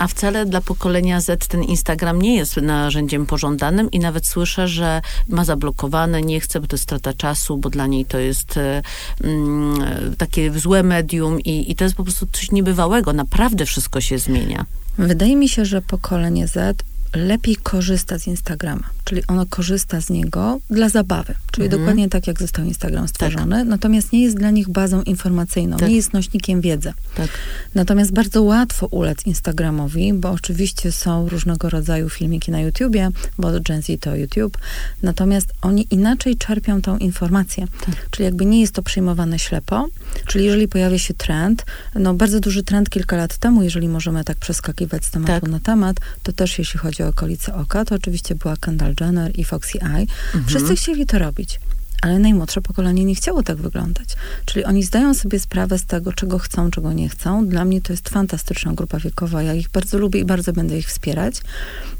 a 0.00 0.06
wcale 0.06 0.46
dla 0.46 0.60
pokolenia 0.60 1.20
Z 1.20 1.48
ten 1.48 1.62
Instagram 1.62 2.22
nie 2.22 2.36
jest 2.36 2.56
narzędziem 2.56 3.26
pożądanym 3.26 3.90
i 3.90 3.98
nawet 3.98 4.26
słyszę, 4.26 4.68
że 4.68 5.02
ma 5.28 5.44
zablokowane, 5.44 6.22
nie 6.22 6.40
chce, 6.40 6.60
bo 6.60 6.66
to 6.66 6.76
jest 6.76 6.84
strata 6.84 7.14
czasu, 7.14 7.56
bo 7.56 7.70
dla 7.70 7.86
niej 7.86 8.04
to 8.04 8.18
jest 8.18 8.56
e, 8.56 8.82
mm, 9.24 10.16
takie 10.18 10.58
złe 10.58 10.82
medium 10.82 11.40
i, 11.40 11.70
i 11.70 11.76
to 11.76 11.84
jest 11.84 11.96
po 11.96 12.04
prostu 12.04 12.26
coś 12.26 12.50
niebywałego. 12.50 13.12
Naprawdę 13.12 13.66
wszystko 13.66 14.00
się 14.00 14.18
zmienia. 14.18 14.66
Wydaje 14.98 15.36
mi 15.36 15.48
się, 15.48 15.64
że 15.64 15.82
pokolenie 15.82 16.48
Z 16.48 16.82
lepiej 17.14 17.56
korzysta 17.56 18.18
z 18.18 18.26
Instagrama, 18.26 18.90
czyli 19.10 19.26
ono 19.26 19.46
korzysta 19.46 20.00
z 20.00 20.10
niego 20.10 20.60
dla 20.70 20.88
zabawy, 20.88 21.34
czyli 21.52 21.64
mhm. 21.66 21.82
dokładnie 21.82 22.08
tak, 22.08 22.26
jak 22.26 22.40
został 22.40 22.64
Instagram 22.64 23.08
stworzony, 23.08 23.56
tak. 23.56 23.68
natomiast 23.68 24.12
nie 24.12 24.22
jest 24.22 24.36
dla 24.36 24.50
nich 24.50 24.68
bazą 24.68 25.02
informacyjną, 25.02 25.76
tak. 25.76 25.88
nie 25.88 25.96
jest 25.96 26.12
nośnikiem 26.12 26.60
wiedzy. 26.60 26.92
Tak. 27.14 27.28
Natomiast 27.74 28.12
bardzo 28.12 28.42
łatwo 28.42 28.86
ulec 28.86 29.26
Instagramowi, 29.26 30.12
bo 30.12 30.30
oczywiście 30.30 30.92
są 30.92 31.28
różnego 31.28 31.70
rodzaju 31.70 32.08
filmiki 32.08 32.50
na 32.50 32.60
YouTubie, 32.60 33.08
bo 33.38 33.60
Gen 33.60 33.82
Z 33.82 34.00
to 34.00 34.16
YouTube, 34.16 34.58
natomiast 35.02 35.48
oni 35.62 35.86
inaczej 35.90 36.36
czerpią 36.36 36.82
tą 36.82 36.98
informację, 36.98 37.66
tak. 37.86 38.10
czyli 38.10 38.24
jakby 38.24 38.46
nie 38.46 38.60
jest 38.60 38.72
to 38.72 38.82
przyjmowane 38.82 39.38
ślepo, 39.38 39.88
czyli 40.26 40.44
jeżeli 40.44 40.68
pojawia 40.68 40.98
się 40.98 41.14
trend, 41.14 41.64
no 41.94 42.14
bardzo 42.14 42.40
duży 42.40 42.62
trend 42.62 42.90
kilka 42.90 43.16
lat 43.16 43.38
temu, 43.38 43.62
jeżeli 43.62 43.88
możemy 43.88 44.24
tak 44.24 44.36
przeskakiwać 44.36 45.04
z 45.04 45.10
tematu 45.10 45.40
tak. 45.40 45.50
na 45.50 45.60
temat, 45.60 45.96
to 46.22 46.32
też 46.32 46.58
jeśli 46.58 46.80
chodzi 46.80 46.90
chodzi 46.90 47.02
o 47.02 47.08
okolice 47.08 47.54
oka, 47.54 47.84
to 47.84 47.94
oczywiście 47.94 48.34
była 48.34 48.56
Kendall 48.56 48.94
Jenner 49.00 49.38
i 49.38 49.44
Foxy 49.44 49.78
Eye. 49.80 50.06
Mhm. 50.34 50.44
Wszyscy 50.46 50.76
chcieli 50.76 51.06
to 51.06 51.18
robić. 51.18 51.60
Ale 52.02 52.18
najmłodsze 52.18 52.60
pokolenie 52.60 53.04
nie 53.04 53.14
chciało 53.14 53.42
tak 53.42 53.56
wyglądać. 53.56 54.08
Czyli 54.44 54.64
oni 54.64 54.82
zdają 54.82 55.14
sobie 55.14 55.40
sprawę 55.40 55.78
z 55.78 55.84
tego, 55.84 56.12
czego 56.12 56.38
chcą, 56.38 56.70
czego 56.70 56.92
nie 56.92 57.08
chcą. 57.08 57.46
Dla 57.46 57.64
mnie 57.64 57.80
to 57.80 57.92
jest 57.92 58.08
fantastyczna 58.08 58.72
grupa 58.72 58.98
wiekowa. 58.98 59.42
Ja 59.42 59.54
ich 59.54 59.68
bardzo 59.70 59.98
lubię 59.98 60.20
i 60.20 60.24
bardzo 60.24 60.52
będę 60.52 60.78
ich 60.78 60.86
wspierać, 60.86 61.42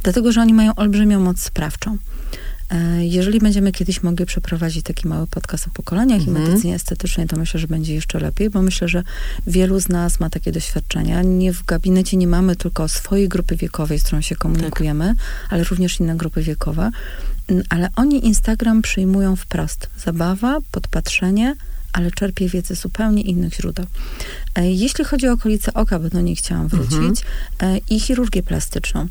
dlatego 0.02 0.32
że 0.32 0.40
oni 0.40 0.54
mają 0.54 0.74
olbrzymią 0.74 1.20
moc 1.20 1.40
sprawczą. 1.40 1.98
E, 2.70 3.06
jeżeli 3.06 3.38
będziemy 3.40 3.72
kiedyś 3.72 4.02
mogli 4.02 4.26
przeprowadzić 4.26 4.84
taki 4.84 5.08
mały 5.08 5.26
podcast 5.26 5.66
o 5.66 5.70
pokoleniach 5.70 6.20
mm 6.20 6.28
-hmm. 6.28 6.28
i 6.28 6.36
mhm. 6.36 6.48
medycynie 6.48 6.74
estetycznej, 6.74 7.26
to 7.26 7.36
myślę, 7.36 7.60
że 7.60 7.66
będzie 7.66 7.94
jeszcze 7.94 8.18
lepiej, 8.20 8.50
bo 8.50 8.62
myślę, 8.62 8.88
że 8.88 9.02
wielu 9.46 9.80
z 9.80 9.88
nas 9.88 10.20
ma 10.20 10.30
takie 10.30 10.52
doświadczenia. 10.52 11.22
Nie 11.22 11.52
w 11.52 11.64
gabinecie 11.64 12.16
nie 12.16 12.26
mamy 12.26 12.56
tylko 12.56 12.88
swojej 12.88 13.28
grupy 13.28 13.56
wiekowej, 13.56 13.98
z 13.98 14.02
którą 14.02 14.20
się 14.20 14.36
komunikujemy, 14.36 15.06
tak. 15.06 15.52
ale 15.52 15.64
również 15.64 16.00
inne 16.00 16.16
grupy 16.16 16.42
wiekowe. 16.42 16.90
Ale 17.68 17.88
oni 17.96 18.26
Instagram 18.26 18.82
przyjmują 18.82 19.36
wprost. 19.36 19.90
Zabawa, 19.98 20.58
podpatrzenie, 20.72 21.54
ale 21.92 22.10
czerpie 22.10 22.48
wiedzę 22.48 22.76
z 22.76 22.80
zupełnie 22.80 23.22
innych 23.22 23.54
źródeł. 23.54 23.86
E, 24.54 24.70
jeśli 24.70 25.04
chodzi 25.04 25.28
o 25.28 25.32
okolice 25.32 25.74
oka, 25.74 25.98
bo 25.98 26.08
do 26.08 26.20
niej 26.20 26.36
chciałam 26.36 26.68
wrócić, 26.68 26.94
mhm. 26.94 27.16
E, 27.60 27.78
i 27.90 28.00
chirurgię 28.00 28.42
plastyczną, 28.42 29.08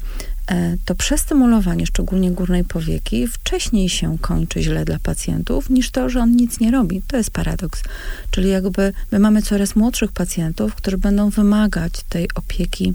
to 0.86 0.96
przestymulowanie, 0.96 1.86
szczególnie 1.86 2.32
górnej 2.32 2.63
powieki, 2.63 3.27
wcześniej 3.27 3.89
się 3.89 4.18
kończy 4.22 4.62
źle 4.62 4.86
dla 4.86 5.00
pacjentów, 5.00 5.70
niż 5.70 5.91
to, 5.91 6.10
że 6.10 6.20
on 6.20 6.36
nic 6.36 6.60
nie 6.60 6.72
robi. 6.72 7.01
To 7.08 7.18
jest 7.18 7.32
paradoks. 7.32 7.84
Czyli 8.32 8.50
jakby 8.50 8.94
my 9.12 9.20
mamy 9.20 9.41
coraz 9.41 9.75
młodszych 9.75 10.12
pacjentów, 10.12 10.75
którzy 10.75 10.98
będą 10.98 11.29
wymagać 11.29 11.94
tej 12.10 12.27
opieki 12.36 12.94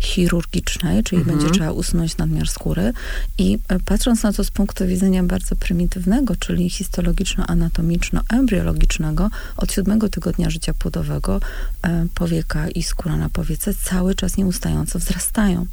chirurgicznej, 0.00 1.02
czyli 1.02 1.22
mhm. 1.22 1.38
będzie 1.38 1.54
trzeba 1.54 1.72
usunąć 1.72 2.16
nadmiar 2.16 2.48
skóry. 2.48 2.92
I 3.38 3.58
e, 3.68 3.80
patrząc 3.80 4.22
na 4.22 4.32
to 4.32 4.44
z 4.44 4.50
punktu 4.50 4.86
widzenia 4.86 5.22
bardzo 5.22 5.56
prymitywnego, 5.56 6.36
czyli 6.36 6.70
histologiczno-anatomiczno-embriologicznego, 6.70 9.30
od 9.56 9.72
siódmego 9.72 10.08
tygodnia 10.08 10.50
życia 10.50 10.74
płodowego 10.74 11.40
e, 11.82 12.06
powieka 12.14 12.68
i 12.68 12.82
skóra 12.82 13.16
na 13.16 13.28
powiece 13.28 13.74
cały 13.74 14.14
czas 14.14 14.36
nieustająco 14.36 14.98
wzrastają. 14.98 15.66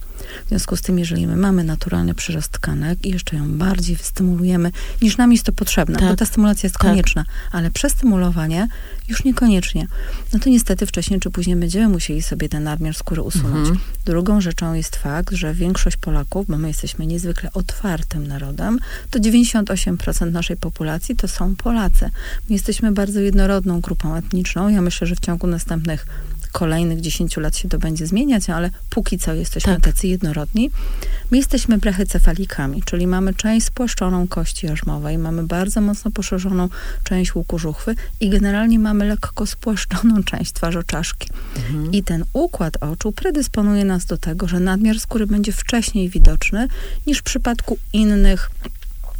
W 0.45 0.49
związku 0.49 0.75
z 0.75 0.81
tym, 0.81 0.99
jeżeli 0.99 1.27
my 1.27 1.35
mamy 1.35 1.63
naturalny 1.63 2.13
przyrost 2.13 2.51
tkanek 2.51 3.05
i 3.05 3.09
jeszcze 3.09 3.35
ją 3.35 3.57
bardziej 3.57 3.95
wystymulujemy, 3.95 4.71
niż 5.01 5.17
nam 5.17 5.31
jest 5.31 5.45
to 5.45 5.51
potrzebne, 5.51 5.99
tak. 5.99 6.09
bo 6.09 6.15
ta 6.15 6.25
stymulacja 6.25 6.67
jest 6.67 6.77
tak. 6.77 6.89
konieczna, 6.89 7.25
ale 7.51 7.71
przestymulowanie 7.71 8.67
już 9.07 9.23
niekoniecznie. 9.23 9.87
No 10.33 10.39
to 10.39 10.49
niestety 10.49 10.85
wcześniej 10.85 11.19
czy 11.19 11.29
później 11.29 11.55
będziemy 11.55 11.87
musieli 11.87 12.21
sobie 12.21 12.49
ten 12.49 12.63
nadmiar 12.63 12.93
skóry 12.93 13.21
usunąć. 13.21 13.69
Mhm. 13.69 13.79
Drugą 14.13 14.41
rzeczą 14.41 14.73
jest 14.73 14.95
fakt, 14.95 15.33
że 15.33 15.53
większość 15.53 15.97
Polaków, 15.97 16.47
bo 16.47 16.57
my 16.57 16.67
jesteśmy 16.67 17.07
niezwykle 17.07 17.49
otwartym 17.53 18.27
narodem, 18.27 18.79
to 19.09 19.19
98% 19.19 20.31
naszej 20.31 20.57
populacji 20.57 21.15
to 21.15 21.27
są 21.27 21.55
Polacy. 21.55 22.09
My 22.49 22.55
jesteśmy 22.55 22.91
bardzo 22.91 23.19
jednorodną 23.19 23.81
grupą 23.81 24.15
etniczną. 24.15 24.69
Ja 24.69 24.81
myślę, 24.81 25.07
że 25.07 25.15
w 25.15 25.19
ciągu 25.19 25.47
następnych 25.47 26.05
kolejnych 26.53 27.01
10 27.01 27.37
lat 27.37 27.57
się 27.57 27.69
to 27.69 27.79
będzie 27.79 28.07
zmieniać, 28.07 28.49
ale 28.49 28.69
póki 28.89 29.19
co 29.19 29.33
jesteśmy 29.33 29.73
tak. 29.73 29.83
tacy 29.83 30.07
jednorodni. 30.07 30.71
My 31.31 31.37
jesteśmy 31.37 31.77
brachycefalikami, 31.77 32.83
czyli 32.85 33.07
mamy 33.07 33.33
część 33.33 33.65
spłaszczoną 33.65 34.27
kości 34.27 34.65
jarzmowej, 34.65 35.17
mamy 35.17 35.43
bardzo 35.43 35.81
mocno 35.81 36.11
poszerzoną 36.11 36.69
część 37.03 37.35
łuku 37.35 37.59
żuchwy 37.59 37.95
i 38.19 38.29
generalnie 38.29 38.79
mamy 38.79 39.05
lekko 39.05 39.45
spłaszczoną 39.45 40.23
część 40.31 40.51
twarzoczaszki. 40.51 41.29
Mhm. 41.55 41.91
I 41.91 42.03
ten 42.03 42.23
układ 42.33 42.77
oczu 42.83 43.11
predysponuje 43.11 43.85
nas 43.85 44.05
do 44.05 44.17
tego, 44.17 44.47
że 44.47 44.59
nadmiar 44.59 44.99
skóry 44.99 45.27
będzie 45.27 45.51
wcześniej 45.51 46.09
widoczny 46.09 46.67
niż 47.07 47.17
w 47.17 47.23
przypadku 47.23 47.77
innych 47.93 48.51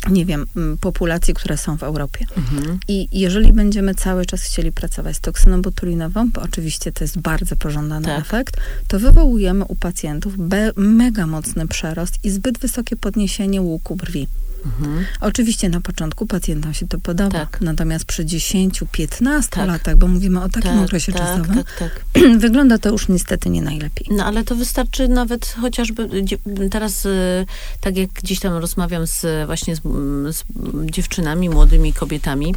nie 0.10 0.26
wiem, 0.26 0.46
populacji, 0.82 1.34
które 1.34 1.58
są 1.58 1.78
w 1.78 1.84
Europie. 1.84 2.26
Mhm. 2.38 2.80
I 2.88 3.08
jeżeli 3.12 3.54
będziemy 3.54 3.96
cały 3.96 4.26
czas 4.26 4.42
chcieli 4.42 4.72
pracować 4.72 5.16
z 5.16 5.20
toksyną 5.20 5.62
botulinową, 5.62 6.30
bo 6.30 6.42
oczywiście 6.42 6.92
to 6.92 7.04
jest 7.04 7.20
bardzo 7.20 7.56
pożądany 7.56 8.06
tak. 8.06 8.20
efekt, 8.20 8.58
to 8.88 9.00
wywołujemy 9.00 9.66
u 9.66 9.76
pacjentów 9.76 10.34
mega 10.76 11.28
mocny 11.28 11.68
przerost 11.68 12.20
i 12.24 12.30
zbyt 12.30 12.60
wysokie 12.60 12.96
podniesienie 12.96 13.62
łuku 13.62 13.96
brwi. 13.96 14.28
Mhm. 14.66 15.06
Oczywiście 15.22 15.70
na 15.70 15.82
początku 15.82 16.26
pacjentom 16.26 16.74
się 16.74 16.88
to 16.88 17.00
podoba, 17.00 17.40
tak. 17.40 17.62
natomiast 17.62 18.06
przy 18.06 18.26
10-15 18.26 19.50
tak. 19.50 19.68
latach, 19.68 19.96
bo 19.96 20.08
mówimy 20.08 20.44
o 20.44 20.50
takim 20.50 20.72
tak, 20.72 20.86
okresie 20.86 21.12
tak, 21.12 21.22
czasowym, 21.22 21.64
tak, 21.64 21.76
tak. 21.80 22.06
wygląda 22.38 22.78
to 22.78 22.90
już 22.90 23.08
niestety 23.08 23.50
nie 23.50 23.62
najlepiej. 23.62 24.08
No 24.12 24.26
ale 24.26 24.44
to 24.44 24.56
wystarczy 24.56 25.08
nawet 25.08 25.56
chociażby 25.62 26.10
teraz, 26.72 27.06
y, 27.06 27.46
tak 27.82 27.98
jak 27.98 28.10
gdzieś 28.10 28.40
tam 28.40 28.54
rozmawiam 28.54 29.08
z 29.08 29.46
właśnie 29.46 29.76
z, 29.76 29.82
z 30.36 30.44
dziewczynami, 30.86 31.50
młodymi 31.50 31.94
kobietami, 31.94 32.56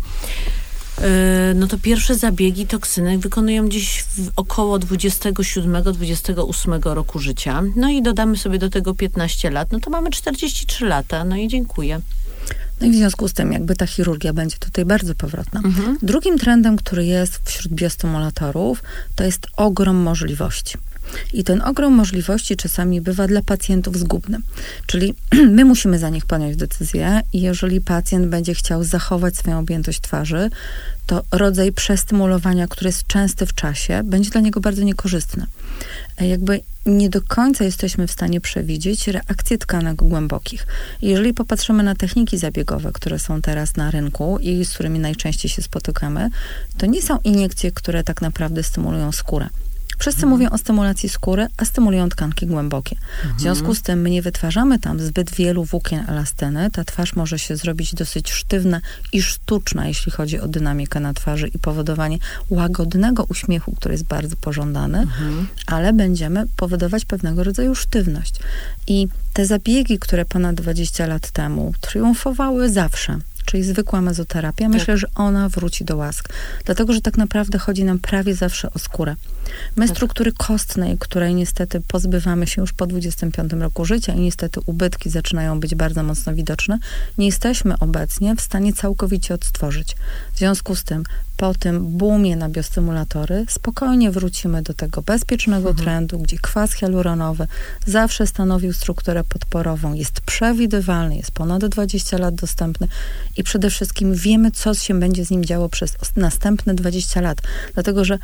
no 1.55 1.67
to 1.67 1.79
pierwsze 1.79 2.15
zabiegi 2.15 2.67
toksyny 2.67 3.19
wykonują 3.19 3.69
gdzieś 3.69 4.05
około 4.37 4.79
27-28 4.79 6.95
roku 6.95 7.19
życia. 7.19 7.62
No 7.76 7.88
i 7.88 8.03
dodamy 8.03 8.37
sobie 8.37 8.59
do 8.59 8.71
tego 8.71 8.95
15 8.95 9.50
lat, 9.50 9.73
no 9.73 9.81
to 9.81 9.91
mamy 9.91 10.11
43 10.11 10.87
lata, 10.87 11.25
no 11.25 11.37
i 11.37 11.49
dziękuję. 11.49 12.00
No 12.81 12.87
i 12.87 12.91
w 12.91 12.95
związku 12.95 13.29
z 13.29 13.33
tym 13.33 13.53
jakby 13.53 13.76
ta 13.76 13.87
chirurgia 13.87 14.33
będzie 14.33 14.57
tutaj 14.57 14.85
bardzo 14.85 15.15
powrotna. 15.15 15.61
Mhm. 15.65 15.99
Drugim 16.03 16.38
trendem, 16.38 16.76
który 16.76 17.07
jest 17.07 17.41
wśród 17.45 17.73
biostymulatorów, 17.73 18.83
to 19.15 19.25
jest 19.25 19.47
ogrom 19.57 19.97
możliwości. 19.97 20.79
I 21.33 21.45
ten 21.45 21.63
ogrom 21.63 21.93
możliwości 21.93 22.57
czasami 22.57 23.01
bywa 23.01 23.27
dla 23.27 23.43
pacjentów 23.43 23.99
zgubny. 23.99 24.39
Czyli 24.87 25.15
my 25.57 25.65
musimy 25.65 25.99
za 25.99 26.09
nich 26.09 26.27
podjąć 26.27 26.57
decyzję 26.57 27.21
i 27.33 27.41
jeżeli 27.41 27.81
pacjent 27.81 28.27
będzie 28.27 28.55
chciał 28.55 28.85
zachować 28.85 29.37
swoją 29.37 29.59
objętość 29.59 30.01
twarzy, 30.01 30.51
to 31.07 31.23
rodzaj 31.33 31.73
przestymulowania, 31.73 32.69
który 32.69 32.89
jest 32.89 33.07
częsty 33.07 33.47
w 33.47 33.55
czasie, 33.55 34.03
będzie 34.05 34.31
dla 34.31 34.41
niego 34.41 34.61
bardzo 34.61 34.83
niekorzystny. 34.83 35.47
E, 36.19 36.29
jakby 36.29 36.61
nie 36.87 37.11
do 37.11 37.23
końca 37.23 37.65
jesteśmy 37.65 38.07
w 38.07 38.13
stanie 38.13 38.41
przewidzieć 38.41 39.09
reakcje 39.09 39.59
tkanek 39.59 39.97
głębokich. 39.97 40.67
Jeżeli 41.03 41.35
popatrzymy 41.35 41.83
na 41.83 41.95
techniki 41.95 42.39
zabiegowe, 42.39 42.93
które 42.93 43.19
są 43.19 43.43
teraz 43.43 43.77
na 43.77 43.91
rynku 43.91 44.39
i 44.39 44.65
z 44.65 44.75
którymi 44.75 44.99
najczęściej 44.99 45.51
się 45.51 45.63
spotykamy, 45.63 46.31
to 46.79 46.87
nie 46.87 47.03
są 47.03 47.19
iniekcje, 47.25 47.73
które 47.73 48.05
tak 48.05 48.23
naprawdę 48.23 48.63
stymulują 48.63 49.13
skórę. 49.13 49.49
Wszyscy 49.99 50.23
mhm. 50.23 50.31
mówią 50.31 50.50
o 50.50 50.59
stymulacji 50.59 51.09
skóry, 51.09 51.47
a 51.57 51.65
stymulują 51.65 52.09
tkanki 52.09 52.47
głębokie. 52.47 52.97
Mhm. 53.17 53.37
W 53.37 53.41
związku 53.41 53.75
z 53.75 53.83
tym 53.83 54.00
my 54.00 54.11
nie 54.11 54.23
wytwarzamy 54.23 54.79
tam 54.79 55.00
zbyt 55.00 55.35
wielu 55.35 55.65
włókien 55.65 56.05
elastyny. 56.09 56.71
Ta 56.71 56.85
twarz 56.85 57.17
może 57.17 57.38
się 57.38 57.57
zrobić 57.57 57.95
dosyć 57.95 58.31
sztywna 58.31 58.81
i 59.12 59.23
sztuczna, 59.23 59.87
jeśli 59.87 60.12
chodzi 60.12 60.41
o 60.41 60.49
dynamikę 60.49 61.00
na 61.00 61.15
twarzy 61.15 61.49
i 61.49 61.59
powodowanie 61.59 62.19
łagodnego 62.50 63.25
uśmiechu, 63.25 63.73
który 63.73 63.95
jest 63.95 64.05
bardzo 64.05 64.37
pożądany, 64.37 64.99
mhm. 64.99 65.47
ale 65.67 65.93
będziemy 65.93 66.47
powodować 66.57 67.05
pewnego 67.05 67.45
rodzaju 67.45 67.75
sztywność. 67.75 68.35
I 68.87 69.09
te 69.33 69.47
zabiegi, 69.47 69.99
które 69.99 70.25
ponad 70.25 70.55
20 70.55 71.07
lat 71.07 71.31
temu 71.31 71.73
triumfowały 71.81 72.71
zawsze, 72.71 73.19
czyli 73.47 73.62
zwykła 73.62 74.00
mezoterapia, 74.00 74.65
tak. 74.65 74.73
myślę, 74.73 74.99
że 74.99 75.07
ona 75.15 75.49
wróci 75.49 75.85
do 75.85 75.97
łask. 75.97 76.29
Dlatego, 76.65 76.93
że 76.93 77.00
tak 77.00 77.17
naprawdę 77.17 77.59
chodzi 77.59 77.85
nam 77.85 77.99
prawie 77.99 78.35
zawsze 78.35 78.71
o 78.71 78.79
skórę. 78.79 79.17
My 79.76 79.87
tak. 79.87 79.97
struktury 79.97 80.33
kostnej, 80.33 80.99
której 80.99 81.35
niestety 81.35 81.81
pozbywamy 81.88 82.47
się 82.47 82.61
już 82.61 82.73
po 82.73 82.87
25 82.87 83.53
roku 83.53 83.85
życia 83.85 84.15
i 84.15 84.21
niestety 84.21 84.61
ubytki 84.67 85.11
zaczynają 85.11 85.61
być 85.61 85.75
bardzo 85.75 86.03
mocno 86.03 86.35
widoczne, 86.35 86.79
nie 87.19 87.26
jesteśmy 87.26 87.79
obecnie 87.79 88.37
w 88.37 88.41
stanie 88.41 88.73
całkowicie 88.73 89.35
odtworzyć. 89.35 89.97
W 90.35 90.38
związku 90.38 90.75
z 90.75 90.85
tym 90.85 91.05
po 91.37 91.55
tym 91.55 91.97
boomie 91.99 92.37
na 92.37 92.49
biostymulatory 92.49 93.45
spokojnie 93.49 94.11
wrócimy 94.11 94.62
do 94.62 94.75
tego 94.75 95.03
bezpiecznego 95.03 95.69
mhm. 95.69 95.85
trendu, 95.85 96.19
gdzie 96.19 96.38
kwas 96.38 96.73
hialuronowy 96.73 97.47
zawsze 97.87 98.26
stanowił 98.26 98.73
strukturę 98.73 99.25
podporową, 99.25 99.95
jest 99.95 100.21
przewidywalny, 100.21 101.17
jest 101.17 101.31
ponad 101.31 101.67
20 101.67 102.19
lat 102.19 102.35
dostępny 102.35 102.88
i 103.37 103.43
przede 103.43 103.71
wszystkim 103.71 104.14
wiemy, 104.14 104.50
co 104.50 104.75
się 104.75 105.00
będzie 105.00 105.25
z 105.25 105.31
nim 105.31 105.45
działo 105.45 105.69
przez 105.69 105.97
następne 106.16 106.75
20 106.75 107.21
lat. 107.21 107.38
Dlatego, 107.75 108.05
że 108.05 108.19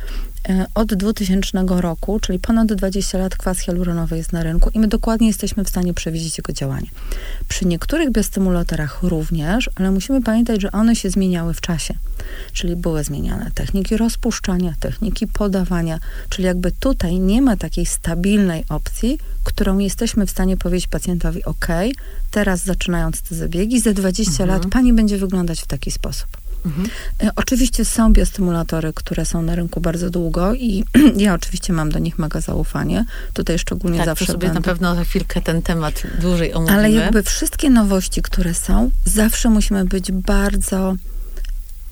e, 0.49 0.65
od 0.75 0.93
2000 0.93 1.65
roku, 1.67 2.19
czyli 2.19 2.39
ponad 2.39 2.73
20 2.73 3.17
lat 3.17 3.37
kwas 3.37 3.59
hialuronowy 3.59 4.17
jest 4.17 4.31
na 4.31 4.43
rynku 4.43 4.69
i 4.73 4.79
my 4.79 4.87
dokładnie 4.87 5.27
jesteśmy 5.27 5.63
w 5.63 5.69
stanie 5.69 5.93
przewidzieć 5.93 6.37
jego 6.37 6.53
działanie. 6.53 6.87
Przy 7.47 7.65
niektórych 7.65 8.11
biostymulatorach 8.11 9.03
również, 9.03 9.69
ale 9.75 9.91
musimy 9.91 10.21
pamiętać, 10.21 10.61
że 10.61 10.71
one 10.71 10.95
się 10.95 11.09
zmieniały 11.09 11.53
w 11.53 11.61
czasie. 11.61 11.93
Czyli 12.53 12.75
były 12.75 13.03
zmieniane 13.03 13.51
techniki 13.55 13.97
rozpuszczania, 13.97 14.73
techniki 14.79 15.27
podawania, 15.27 15.99
czyli 16.29 16.45
jakby 16.45 16.71
tutaj 16.71 17.19
nie 17.19 17.41
ma 17.41 17.57
takiej 17.57 17.85
stabilnej 17.85 18.63
opcji, 18.69 19.19
którą 19.43 19.77
jesteśmy 19.77 20.25
w 20.25 20.31
stanie 20.31 20.57
powiedzieć 20.57 20.87
pacjentowi, 20.87 21.45
ok, 21.45 21.67
teraz 22.31 22.63
zaczynając 22.63 23.21
te 23.21 23.35
zabiegi, 23.35 23.79
za 23.79 23.93
20 23.93 24.31
mhm. 24.31 24.49
lat 24.49 24.71
pani 24.71 24.93
będzie 24.93 25.02
wyglądać 25.17 25.61
w 25.61 25.67
taki 25.67 25.91
sposób. 25.91 26.27
Mhm. 26.65 26.89
E, 27.23 27.29
oczywiście 27.35 27.85
są 27.85 28.13
biostymulatory, 28.13 28.93
które 28.93 29.25
są 29.25 29.41
na 29.41 29.55
rynku 29.55 29.81
bardzo 29.81 30.09
długo 30.09 30.53
i 30.53 30.83
ja 31.17 31.33
oczywiście 31.33 31.73
mam 31.73 31.91
do 31.91 31.99
nich 31.99 32.19
mega 32.19 32.41
zaufanie. 32.41 33.05
Tutaj 33.33 33.59
szczególnie 33.59 33.97
tak, 33.97 34.05
zawsze 34.05 34.25
sobie 34.25 34.37
będę. 34.37 34.53
na 34.53 34.61
pewno 34.61 34.95
za 34.95 35.03
chwilkę 35.03 35.41
ten 35.41 35.61
temat 35.61 36.03
dłużej 36.21 36.53
omówimy. 36.53 36.77
Ale 36.77 36.91
jakby 36.91 37.23
wszystkie 37.23 37.69
nowości, 37.69 38.21
które 38.21 38.53
są, 38.53 38.91
zawsze 39.05 39.49
musimy 39.49 39.85
być 39.85 40.11
bardzo 40.11 40.95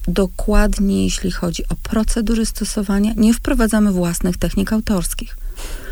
dokładnie, 0.07 1.03
jeśli 1.03 1.31
chodzi 1.31 1.67
o 1.69 1.75
procedury 1.83 2.45
stosowania. 2.45 3.13
Nie 3.17 3.33
wprowadzamy 3.33 3.91
własnych 3.91 4.37
technik 4.37 4.73
autorskich. 4.73 5.37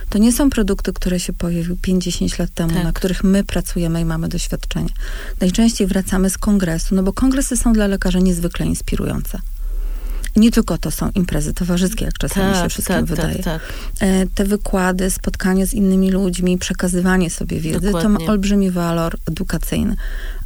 To 0.09 0.17
nie 0.17 0.31
są 0.31 0.49
produkty, 0.49 0.93
które 0.93 1.19
się 1.19 1.33
pojawiły 1.33 1.75
5-10 1.75 2.39
lat 2.39 2.53
temu, 2.53 2.73
tak. 2.73 2.83
na 2.83 2.91
których 2.91 3.23
my 3.23 3.43
pracujemy 3.43 4.01
i 4.01 4.05
mamy 4.05 4.27
doświadczenie. 4.27 4.89
Najczęściej 5.41 5.87
wracamy 5.87 6.29
z 6.29 6.37
kongresu, 6.37 6.95
no 6.95 7.03
bo 7.03 7.13
kongresy 7.13 7.57
są 7.57 7.73
dla 7.73 7.87
lekarzy 7.87 8.21
niezwykle 8.21 8.65
inspirujące. 8.65 9.39
Nie 10.35 10.51
tylko 10.51 10.77
to 10.77 10.91
są 10.91 11.09
imprezy 11.15 11.53
towarzyskie, 11.53 12.05
jak 12.05 12.17
czasami 12.17 12.53
tak, 12.53 12.63
się 12.63 12.69
wszystkim 12.69 12.95
tak, 12.95 13.05
tak 13.05 13.15
wydaje. 13.15 13.43
Tak, 13.43 13.61
Te 14.35 14.45
wykłady, 14.45 15.09
spotkanie 15.09 15.67
z 15.67 15.73
innymi 15.73 16.11
ludźmi, 16.11 16.57
przekazywanie 16.57 17.29
sobie 17.29 17.59
wiedzy, 17.59 17.79
Dokładnie. 17.79 18.01
to 18.01 18.09
ma 18.25 18.31
olbrzymi 18.31 18.71
walor 18.71 19.17
edukacyjny. 19.27 19.95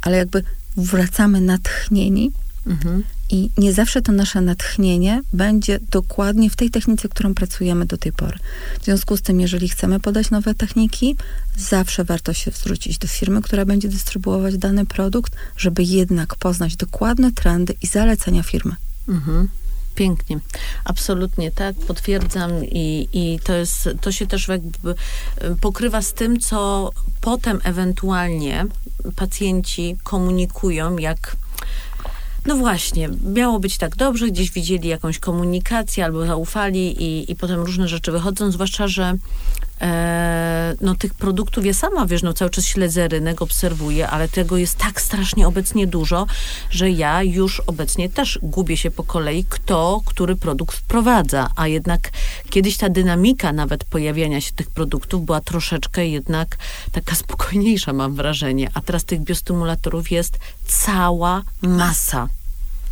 Ale 0.02 0.16
jakby 0.16 0.42
wracamy 0.76 1.40
natchnieni 1.40 2.32
mhm. 2.66 3.02
I 3.30 3.50
nie 3.58 3.72
zawsze 3.72 4.02
to 4.02 4.12
nasze 4.12 4.40
natchnienie 4.40 5.22
będzie 5.32 5.80
dokładnie 5.90 6.50
w 6.50 6.56
tej 6.56 6.70
technice, 6.70 7.08
którą 7.08 7.34
pracujemy 7.34 7.86
do 7.86 7.96
tej 7.96 8.12
pory. 8.12 8.38
W 8.80 8.84
związku 8.84 9.16
z 9.16 9.22
tym, 9.22 9.40
jeżeli 9.40 9.68
chcemy 9.68 10.00
podać 10.00 10.30
nowe 10.30 10.54
techniki, 10.54 11.16
zawsze 11.56 12.04
warto 12.04 12.32
się 12.32 12.50
zwrócić 12.50 12.98
do 12.98 13.08
firmy, 13.08 13.42
która 13.42 13.64
będzie 13.64 13.88
dystrybuować 13.88 14.58
dany 14.58 14.86
produkt, 14.86 15.36
żeby 15.56 15.82
jednak 15.82 16.34
poznać 16.34 16.76
dokładne 16.76 17.32
trendy 17.32 17.74
i 17.82 17.86
zalecenia 17.86 18.42
firmy. 18.42 18.76
Mhm. 19.08 19.48
Pięknie. 19.94 20.38
Absolutnie 20.84 21.50
tak, 21.50 21.76
potwierdzam 21.76 22.64
i, 22.64 23.08
i 23.12 23.38
to, 23.44 23.52
jest, 23.52 23.88
to 24.00 24.12
się 24.12 24.26
też 24.26 24.48
jakby 24.48 24.90
y, 24.90 24.94
pokrywa 25.60 26.02
z 26.02 26.12
tym, 26.12 26.40
co 26.40 26.90
potem 27.20 27.60
ewentualnie 27.64 28.66
pacjenci 29.16 29.96
komunikują, 30.02 30.98
jak 30.98 31.36
no 32.46 32.56
właśnie, 32.56 33.08
miało 33.24 33.60
być 33.60 33.78
tak 33.78 33.96
dobrze, 33.96 34.28
gdzieś 34.28 34.50
widzieli 34.50 34.88
jakąś 34.88 35.18
komunikację 35.18 36.04
albo 36.04 36.26
zaufali 36.26 37.02
i, 37.02 37.32
i 37.32 37.36
potem 37.36 37.60
różne 37.60 37.88
rzeczy 37.88 38.12
wychodzą, 38.12 38.50
zwłaszcza, 38.50 38.88
że 38.88 39.14
no 40.80 40.94
tych 40.94 41.14
produktów 41.14 41.66
ja 41.66 41.74
sama, 41.74 42.06
wiesz, 42.06 42.22
no 42.22 42.32
cały 42.32 42.50
czas 42.50 42.64
śledzę 42.64 43.08
rynek, 43.08 43.42
obserwuję, 43.42 44.08
ale 44.08 44.28
tego 44.28 44.56
jest 44.56 44.78
tak 44.78 45.00
strasznie 45.00 45.48
obecnie 45.48 45.86
dużo, 45.86 46.26
że 46.70 46.90
ja 46.90 47.22
już 47.22 47.60
obecnie 47.60 48.08
też 48.08 48.38
gubię 48.42 48.76
się 48.76 48.90
po 48.90 49.04
kolei, 49.04 49.44
kto, 49.48 50.00
który 50.06 50.36
produkt 50.36 50.76
wprowadza, 50.76 51.50
a 51.56 51.68
jednak 51.68 52.10
kiedyś 52.50 52.76
ta 52.76 52.88
dynamika 52.88 53.52
nawet 53.52 53.84
pojawiania 53.84 54.40
się 54.40 54.52
tych 54.52 54.70
produktów 54.70 55.24
była 55.24 55.40
troszeczkę 55.40 56.06
jednak 56.06 56.56
taka 56.92 57.14
spokojniejsza, 57.24 57.92
mam 57.92 58.14
wrażenie, 58.14 58.70
a 58.74 58.80
teraz 58.80 59.04
tych 59.04 59.20
biostymulatorów 59.20 60.10
jest 60.10 60.38
cała 60.66 61.42
masa 61.62 62.28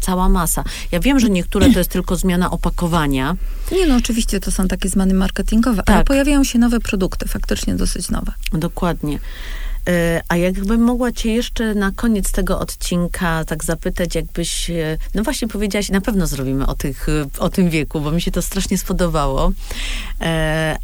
cała 0.02 0.28
masa. 0.28 0.64
Ja 0.92 1.00
wiem, 1.00 1.20
że 1.20 1.30
niektóre 1.30 1.70
to 1.70 1.78
jest 1.78 1.90
tylko 1.96 2.16
zmiana 2.16 2.50
opakowania. 2.50 3.36
Nie 3.72 3.86
no, 3.86 3.96
oczywiście 3.96 4.40
to 4.40 4.50
są 4.50 4.68
takie 4.68 4.88
zmiany 4.88 5.14
marketingowe, 5.14 5.82
tak. 5.82 5.96
ale 5.96 6.04
pojawiają 6.04 6.44
się 6.44 6.58
nowe 6.58 6.80
produkty, 6.80 7.28
faktycznie 7.28 7.74
dosyć 7.74 8.10
nowe. 8.10 8.32
Dokładnie. 8.52 9.18
E, 9.88 10.22
a 10.28 10.36
jakbym 10.36 10.80
mogła 10.80 11.12
cię 11.12 11.32
jeszcze 11.32 11.74
na 11.74 11.90
koniec 11.90 12.32
tego 12.32 12.58
odcinka 12.60 13.44
tak 13.44 13.64
zapytać, 13.64 14.14
jakbyś, 14.14 14.70
e, 14.70 14.98
no 15.14 15.22
właśnie 15.22 15.48
powiedziałaś, 15.48 15.88
na 15.88 16.00
pewno 16.00 16.26
zrobimy 16.26 16.66
o, 16.66 16.74
tych, 16.74 17.06
o 17.38 17.48
tym 17.48 17.70
wieku, 17.70 18.00
bo 18.00 18.10
mi 18.10 18.20
się 18.20 18.30
to 18.30 18.42
strasznie 18.42 18.78
spodobało, 18.78 19.52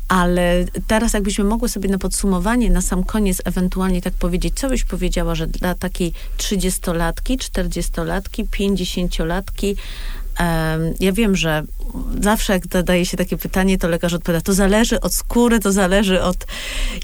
ale 0.09 0.65
teraz 0.87 1.13
jakbyśmy 1.13 1.45
mogły 1.45 1.69
sobie 1.69 1.89
na 1.89 1.99
podsumowanie, 1.99 2.71
na 2.71 2.83
sam 2.83 3.05
koniec 3.05 3.43
ewentualnie 3.45 4.03
tak 4.03 4.15
powiedzieć, 4.15 4.55
co 4.59 4.69
byś 4.69 4.85
powiedziała, 4.85 5.35
że 5.35 5.47
dla 5.47 5.75
takiej 5.75 6.13
30-latki, 6.39 7.39
40-latki, 7.39 8.45
50-latki, 8.45 9.77
ja 11.01 11.13
wiem, 11.13 11.37
że 11.37 11.63
zawsze 12.21 12.53
jak 12.53 12.63
zadaje 12.73 13.07
się 13.07 13.17
takie 13.17 13.37
pytanie, 13.37 13.79
to 13.79 13.89
lekarz 13.89 14.15
odpowiada, 14.15 14.43
to 14.43 14.55
zależy 14.55 15.01
od 15.01 15.15
skóry, 15.15 15.61
to 15.61 15.73
zależy 15.73 16.23
od... 16.23 16.47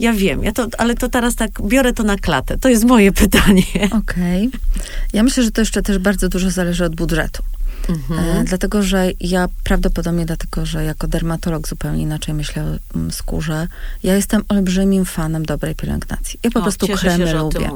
Ja 0.01 0.13
wiem, 0.13 0.45
ja 0.45 0.53
to, 0.53 0.67
ale 0.79 0.95
to 0.95 1.09
teraz 1.09 1.35
tak 1.35 1.51
biorę 1.63 1.93
to 1.93 2.03
na 2.03 2.17
klatę. 2.17 2.59
To 2.59 2.69
jest 2.69 2.85
moje 2.85 3.13
pytanie. 3.23 3.63
Okej. 3.75 4.49
Okay. 4.49 4.61
Ja 5.13 5.23
myślę, 5.23 5.43
że 5.43 5.51
to 5.51 5.61
jeszcze 5.61 5.83
też 5.83 5.99
bardzo 5.99 6.29
dużo 6.29 6.51
zależy 6.51 6.85
od 6.85 6.97
budżetu. 6.97 7.43
Mhm. 7.89 8.41
E, 8.41 8.45
dlatego, 8.45 8.83
że 8.83 9.11
ja 9.21 9.49
prawdopodobnie 9.65 10.27
dlatego, 10.27 10.67
że 10.67 10.85
jako 10.85 11.09
dermatolog 11.09 11.69
zupełnie 11.69 12.03
inaczej 12.03 12.35
myślę 12.35 12.63
o 12.65 12.97
mm, 12.97 13.11
skórze. 13.11 13.67
Ja 14.03 14.15
jestem 14.15 14.43
olbrzymim 14.49 15.05
fanem 15.05 15.47
dobrej 15.47 15.75
pielęgnacji. 15.75 16.41
Ja 16.43 16.51
po 16.51 16.61
o, 16.61 16.63
prostu 16.63 16.89
kremy 16.89 17.27
się, 17.27 17.35
lubię. 17.35 17.71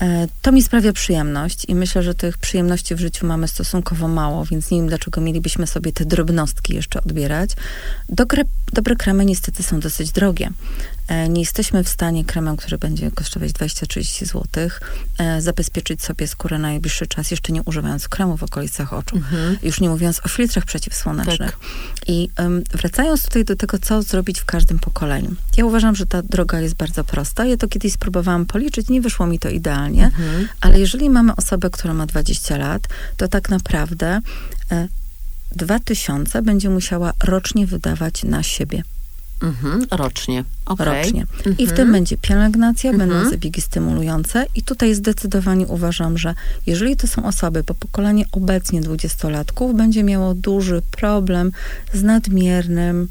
E, 0.00 0.28
to 0.42 0.52
mi 0.52 0.62
sprawia 0.62 0.92
przyjemność 0.92 1.64
i 1.68 1.74
myślę, 1.74 2.02
że 2.02 2.14
tych 2.14 2.38
przyjemności 2.38 2.94
w 2.94 3.00
życiu 3.00 3.26
mamy 3.26 3.48
stosunkowo 3.48 4.08
mało, 4.08 4.44
więc 4.44 4.70
nie 4.70 4.78
wiem, 4.78 4.88
dlaczego 4.88 5.20
mielibyśmy 5.20 5.66
sobie 5.66 5.92
te 5.92 6.04
drobnostki 6.04 6.74
jeszcze 6.74 7.00
odbierać. 7.00 7.50
Dobre, 8.08 8.42
dobre 8.72 8.96
kremy 8.96 9.24
niestety 9.24 9.62
są 9.62 9.80
dosyć 9.80 10.12
drogie. 10.12 10.50
E, 11.10 11.28
nie 11.28 11.40
jesteśmy 11.40 11.84
w 11.84 11.88
stanie 11.88 12.24
kremem, 12.24 12.56
który 12.56 12.78
będzie 12.78 13.10
kosztować 13.10 13.52
20-30 13.52 14.24
zł, 14.26 14.70
e, 15.18 15.42
zabezpieczyć 15.42 16.02
sobie 16.02 16.28
skórę 16.28 16.58
na 16.58 16.68
najbliższy 16.68 17.06
czas, 17.06 17.30
jeszcze 17.30 17.52
nie 17.52 17.62
używając 17.62 18.08
kremu 18.08 18.36
w 18.36 18.42
okolicach 18.42 18.92
oczu. 18.92 19.16
Mhm. 19.16 19.56
Już 19.62 19.80
nie 19.80 19.88
mówiąc 19.88 20.20
o 20.24 20.28
filtrach 20.28 20.64
przeciwsłonecznych. 20.64 21.50
Tak. 21.50 21.60
I 22.06 22.28
um, 22.38 22.62
wracając 22.72 23.24
tutaj 23.24 23.44
do 23.44 23.56
tego, 23.56 23.78
co 23.78 24.02
zrobić 24.02 24.40
w 24.40 24.44
każdym 24.44 24.78
pokoleniu. 24.78 25.34
Ja 25.56 25.64
uważam, 25.64 25.94
że 25.94 26.06
ta 26.06 26.22
droga 26.22 26.60
jest 26.60 26.74
bardzo 26.74 27.04
prosta. 27.04 27.44
Ja 27.44 27.56
to 27.56 27.68
kiedyś 27.68 27.92
spróbowałam 27.92 28.46
policzyć, 28.46 28.88
nie 28.88 29.00
wyszło 29.00 29.26
mi 29.26 29.38
to 29.38 29.48
idealnie, 29.48 30.04
mhm. 30.04 30.48
ale 30.60 30.80
jeżeli 30.80 31.10
mamy 31.10 31.36
osobę, 31.36 31.70
która 31.70 31.94
ma 31.94 32.06
20 32.06 32.56
lat, 32.56 32.88
to 33.16 33.28
tak 33.28 33.48
naprawdę 33.48 34.20
e, 34.72 34.88
2000 35.56 36.42
będzie 36.42 36.70
musiała 36.70 37.12
rocznie 37.24 37.66
wydawać 37.66 38.24
na 38.24 38.42
siebie. 38.42 38.82
Mhm, 39.42 39.86
rocznie. 39.90 40.44
Okay. 40.66 40.86
Rocznie. 40.86 41.26
Mhm. 41.36 41.58
I 41.58 41.66
w 41.66 41.72
tym 41.72 41.92
będzie 41.92 42.16
pielęgnacja, 42.16 42.90
mhm. 42.90 43.10
będą 43.10 43.30
zabiegi 43.30 43.60
stymulujące. 43.60 44.46
I 44.54 44.62
tutaj 44.62 44.94
zdecydowanie 44.94 45.66
uważam, 45.66 46.18
że 46.18 46.34
jeżeli 46.66 46.96
to 46.96 47.06
są 47.06 47.24
osoby, 47.24 47.62
bo 47.62 47.74
pokolenie 47.74 48.24
obecnie 48.32 48.80
dwudziestolatków 48.80 49.76
będzie 49.76 50.04
miało 50.04 50.34
duży 50.34 50.82
problem 50.90 51.52
z 51.92 52.02
nadmiernym 52.02 53.08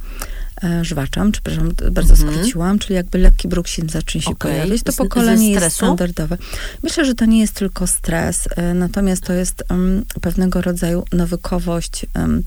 E, 0.64 0.86
żwaczam, 0.86 1.32
przepraszam, 1.32 1.72
bardzo 1.92 2.14
mhm. 2.14 2.34
skróciłam, 2.34 2.80
czyli 2.80 2.96
jakby 2.96 3.18
lekki 3.18 3.48
bruksin 3.48 3.90
zacznie 3.90 4.22
się 4.22 4.30
okay. 4.30 4.52
pojawiać, 4.52 4.84
to 4.84 4.94
pokolenie 4.94 5.52
jest 5.52 5.76
standardowe. 5.76 6.38
Myślę, 6.84 7.06
że 7.06 7.16
to 7.16 7.26
nie 7.26 7.40
jest 7.40 7.54
tylko 7.54 7.88
stres, 7.88 8.48
e, 8.56 8.74
natomiast 8.74 9.24
to 9.24 9.34
jest 9.34 9.64
um, 9.70 10.06
pewnego 10.22 10.62
rodzaju 10.62 11.06
nawykowość 11.14 12.06
um, 12.16 12.44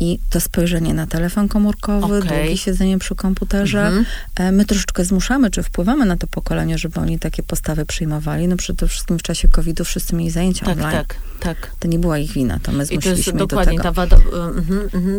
i 0.00 0.18
to 0.30 0.40
spojrzenie 0.40 0.94
na 0.94 1.06
telefon 1.06 1.48
komórkowy, 1.48 2.18
okay. 2.18 2.28
długie 2.28 2.56
siedzenie 2.56 2.98
przy 2.98 3.14
komputerze. 3.14 3.86
Mhm. 3.86 4.04
E, 4.36 4.52
my 4.52 4.64
troszeczkę 4.64 5.04
zmuszamy, 5.04 5.50
czy 5.50 5.62
wpływamy 5.62 6.06
na 6.06 6.16
to 6.16 6.26
pokolenie, 6.26 6.78
żeby 6.78 7.00
oni 7.00 7.18
takie 7.18 7.42
postawy 7.42 7.86
przyjmowali. 7.86 8.48
No 8.48 8.56
przede 8.56 8.88
wszystkim 8.88 9.18
w 9.18 9.22
czasie 9.22 9.48
COVID-u 9.48 9.84
wszyscy 9.84 10.16
mieli 10.16 10.30
zajęcia 10.30 10.66
tak, 10.66 10.76
online. 10.76 10.92
Tak, 10.92 11.16
tak. 11.40 11.70
To 11.78 11.88
nie 11.88 11.98
była 11.98 12.18
ich 12.18 12.32
wina, 12.32 12.58
to 12.62 12.72
my 12.72 12.86
zmusiliśmy 12.86 13.10
I 13.10 13.14
to 13.14 13.30
jest 13.30 13.38
dokładnie 13.38 13.80
ta 13.80 13.92
wada 13.92 14.16
uh, 14.16 14.22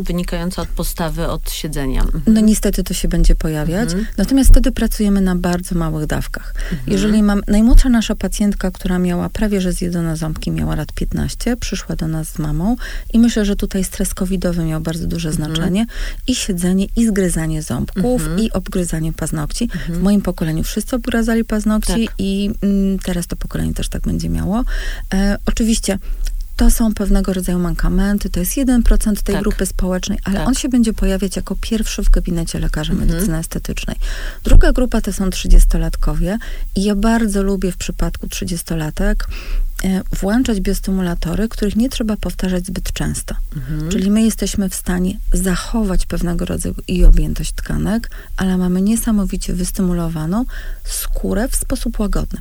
wynikająca 0.03 0.61
od 0.61 0.67
postawy, 0.67 1.27
od 1.27 1.51
siedzenia. 1.51 2.05
No 2.27 2.41
niestety 2.41 2.83
to 2.83 2.93
się 2.93 3.07
będzie 3.07 3.35
pojawiać. 3.35 3.89
Mhm. 3.89 4.05
Natomiast 4.17 4.49
wtedy 4.49 4.71
pracujemy 4.71 5.21
na 5.21 5.35
bardzo 5.35 5.75
małych 5.75 6.05
dawkach. 6.05 6.53
Mhm. 6.55 6.79
Jeżeli 6.87 7.23
mam, 7.23 7.41
najmłodsza 7.47 7.89
nasza 7.89 8.15
pacjentka, 8.15 8.71
która 8.71 8.99
miała 8.99 9.29
prawie, 9.29 9.61
że 9.61 9.73
zjedzone 9.73 10.17
ząbki, 10.17 10.51
miała 10.51 10.75
lat 10.75 10.93
15, 10.93 11.57
przyszła 11.57 11.95
do 11.95 12.07
nas 12.07 12.27
z 12.29 12.39
mamą 12.39 12.75
i 13.13 13.19
myślę, 13.19 13.45
że 13.45 13.55
tutaj 13.55 13.83
stres 13.83 14.13
covidowy 14.13 14.70
miał 14.71 14.81
bardzo 14.81 15.07
duże 15.07 15.29
mhm. 15.29 15.55
znaczenie 15.55 15.85
i 16.27 16.35
siedzenie, 16.35 16.87
i 16.95 17.07
zgryzanie 17.07 17.61
ząbków, 17.61 18.21
mhm. 18.21 18.39
i 18.39 18.51
obgryzanie 18.51 19.13
paznokci. 19.13 19.67
W 19.67 19.75
mhm. 19.75 20.01
moim 20.01 20.21
pokoleniu 20.21 20.63
wszyscy 20.63 20.95
obgryzali 20.95 21.45
paznokci 21.45 22.07
tak. 22.07 22.15
i 22.17 22.51
mm, 22.61 22.99
teraz 22.99 23.27
to 23.27 23.35
pokolenie 23.35 23.73
też 23.73 23.89
tak 23.89 24.01
będzie 24.01 24.29
miało. 24.29 24.63
E, 25.13 25.37
oczywiście 25.45 25.97
to 26.55 26.71
są 26.71 26.93
pewnego 26.93 27.33
rodzaju 27.33 27.59
mankamenty, 27.59 28.29
to 28.29 28.39
jest 28.39 28.51
1% 28.51 29.23
tej 29.23 29.35
tak. 29.35 29.43
grupy 29.43 29.65
społecznej, 29.65 30.19
ale 30.23 30.39
tak. 30.39 30.47
on 30.47 30.55
się 30.55 30.69
będzie 30.69 30.93
pojawiać 30.93 31.35
jako 31.35 31.55
pierwszy 31.61 32.03
w 32.03 32.09
gabinecie 32.09 32.59
lekarza 32.59 32.93
mhm. 32.93 33.09
medycyny 33.09 33.37
estetycznej. 33.37 33.95
Druga 34.43 34.71
grupa 34.71 35.01
to 35.01 35.13
są 35.13 35.29
30-latkowie 35.29 36.37
i 36.75 36.83
ja 36.83 36.95
bardzo 36.95 37.43
lubię 37.43 37.71
w 37.71 37.77
przypadku 37.77 38.27
30-latek 38.27 39.15
E, 39.15 39.70
włączać 40.21 40.59
biostymulatory, 40.59 41.49
których 41.49 41.75
nie 41.75 41.89
trzeba 41.89 42.17
powtarzać 42.17 42.65
zbyt 42.65 42.93
często. 42.93 43.35
Mhm. 43.55 43.89
Czyli 43.89 44.11
my 44.11 44.23
jesteśmy 44.23 44.69
w 44.69 44.75
stanie 44.75 45.17
zachować 45.33 46.05
pewnego 46.05 46.45
rodzaju 46.45 46.75
i 46.87 47.05
objętość 47.05 47.53
tkanek, 47.53 48.09
ale 48.37 48.57
mamy 48.57 48.81
niesamowicie 48.81 49.53
wystymulowaną 49.53 50.45
skórę 50.83 51.47
w 51.47 51.55
sposób 51.55 51.99
łagodny. 51.99 52.39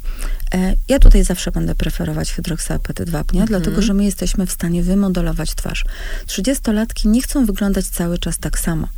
E, 0.54 0.74
ja 0.88 0.98
tutaj 0.98 1.24
zawsze 1.24 1.52
będę 1.52 1.74
preferować 1.74 2.32
hydroksyapatyd 2.32 3.10
wapnia, 3.10 3.42
mhm. 3.42 3.60
dlatego 3.60 3.82
że 3.82 3.94
my 3.94 4.04
jesteśmy 4.04 4.46
w 4.46 4.52
stanie 4.52 4.82
wymodelować 4.82 5.54
twarz. 5.54 5.84
30-latki 6.26 7.08
nie 7.08 7.22
chcą 7.22 7.46
wyglądać 7.46 7.86
cały 7.86 8.18
czas 8.18 8.38
tak 8.38 8.58
samo 8.58 8.88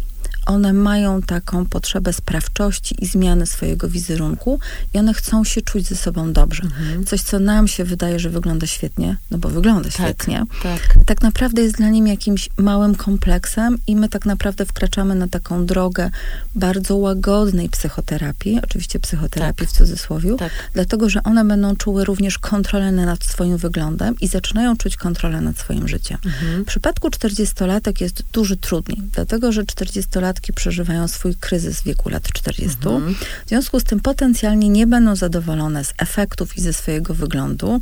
one 0.46 0.72
mają 0.72 1.22
taką 1.22 1.66
potrzebę 1.66 2.12
sprawczości 2.12 3.05
i 3.05 3.07
zmiany 3.07 3.46
swojego 3.46 3.88
wizerunku 3.88 4.61
i 4.94 4.98
one 4.98 5.14
chcą 5.14 5.44
się 5.44 5.62
czuć 5.62 5.87
ze 5.87 5.96
sobą 5.96 6.33
dobrze. 6.33 6.62
Mhm. 6.62 7.05
Coś, 7.05 7.22
co 7.22 7.38
nam 7.38 7.68
się 7.68 7.85
wydaje, 7.85 8.18
że 8.18 8.31
wygląda 8.31 8.66
świetnie, 8.66 9.16
no 9.31 9.38
bo 9.38 9.48
wygląda 9.48 9.88
tak, 9.90 9.92
świetnie, 9.92 10.44
tak. 10.62 10.96
tak 11.07 11.22
naprawdę 11.22 11.62
jest 11.62 11.76
dla 11.76 11.88
nim 11.88 12.07
jakimś 12.07 12.48
małym 12.57 12.94
kompleksem 12.94 13.78
i 13.87 13.96
my 13.96 14.09
tak 14.09 14.26
naprawdę 14.26 14.66
wkraczamy 14.66 15.14
na 15.14 15.28
taką 15.28 15.66
drogę 15.66 16.11
bardzo 16.55 16.96
łagodnej 16.96 17.68
psychoterapii, 17.68 18.61
oczywiście 18.64 18.98
psychoterapii 18.98 19.66
tak. 19.66 19.74
w 19.74 19.78
cudzysłowie, 19.78 20.37
tak. 20.37 20.52
dlatego, 20.74 21.09
że 21.09 21.22
one 21.22 21.44
będą 21.44 21.76
czuły 21.76 22.05
również 22.05 22.38
kontrolę 22.38 22.92
nad 22.92 23.24
swoim 23.24 23.57
wyglądem 23.57 24.14
i 24.20 24.28
zaczynają 24.28 24.76
czuć 24.76 24.96
kontrolę 24.96 25.40
nad 25.40 25.59
swoim 25.59 25.88
życiem. 25.88 26.18
Mhm. 26.24 26.64
W 26.64 26.66
przypadku 26.66 27.09
40-latek 27.09 28.00
jest 28.00 28.22
duży 28.33 28.57
trudniej, 28.57 29.02
dlatego, 29.12 29.52
że 29.52 29.64
40-latek 29.64 30.32
przeżywają 30.40 31.09
swój 31.09 31.35
kryzys 31.35 31.81
w 31.81 31.85
wieku 31.85 32.09
lat 32.09 32.23
40. 32.23 32.77
Mhm. 32.85 33.14
W 33.47 33.49
związku 33.49 33.81
z 33.81 33.85
tym 33.85 34.01
potencjalnie 34.01 34.68
nie 34.68 34.87
będą 34.87 35.16
zadowolone 35.16 35.85
z 35.85 35.95
efektów 35.99 36.59
i 36.59 36.61
ze 36.61 36.73
swojego 36.73 37.14
wyglądu. 37.14 37.81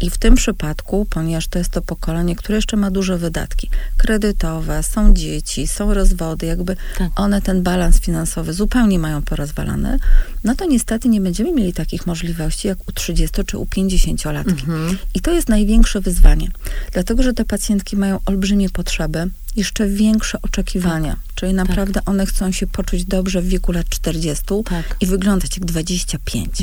I 0.00 0.10
w 0.10 0.18
tym 0.18 0.34
przypadku, 0.34 1.06
ponieważ 1.10 1.48
to 1.48 1.58
jest 1.58 1.70
to 1.70 1.82
pokolenie, 1.82 2.36
które 2.36 2.56
jeszcze 2.56 2.76
ma 2.76 2.90
duże 2.90 3.18
wydatki 3.18 3.70
kredytowe, 3.96 4.82
są 4.82 5.14
dzieci, 5.14 5.66
są 5.68 5.94
rozwody, 5.94 6.46
jakby 6.46 6.76
tak. 6.98 7.10
one 7.16 7.42
ten 7.42 7.62
balans 7.62 8.00
finansowy 8.00 8.52
zupełnie 8.52 8.98
mają 8.98 9.22
porozwalany, 9.22 9.98
no 10.44 10.54
to 10.54 10.64
niestety 10.64 11.08
nie 11.08 11.20
będziemy 11.20 11.52
mieli 11.52 11.72
takich 11.72 12.06
możliwości 12.06 12.68
jak 12.68 12.88
u 12.88 12.92
30 12.92 13.44
czy 13.46 13.58
u 13.58 13.64
50-latki. 13.64 14.50
Mhm. 14.50 14.98
I 15.14 15.20
to 15.20 15.30
jest 15.30 15.48
największe 15.48 16.00
wyzwanie, 16.00 16.48
dlatego 16.92 17.22
że 17.22 17.32
te 17.32 17.44
pacjentki 17.44 17.96
mają 17.96 18.18
olbrzymie 18.26 18.70
potrzeby, 18.70 19.30
jeszcze 19.56 19.88
większe 19.88 20.42
oczekiwania. 20.42 21.12
Tak. 21.12 21.34
Czyli 21.34 21.54
naprawdę 21.54 21.92
tak. 21.92 22.08
one 22.08 22.26
chcą 22.26 22.52
się 22.52 22.66
poczuć 22.66 23.04
dobrze 23.04 23.42
w 23.42 23.48
wieku 23.48 23.72
lat 23.72 23.88
40 23.88 24.44
tak. 24.64 24.96
i 25.00 25.06
wyglądać 25.06 25.56
jak 25.56 25.66
25. 25.66 26.62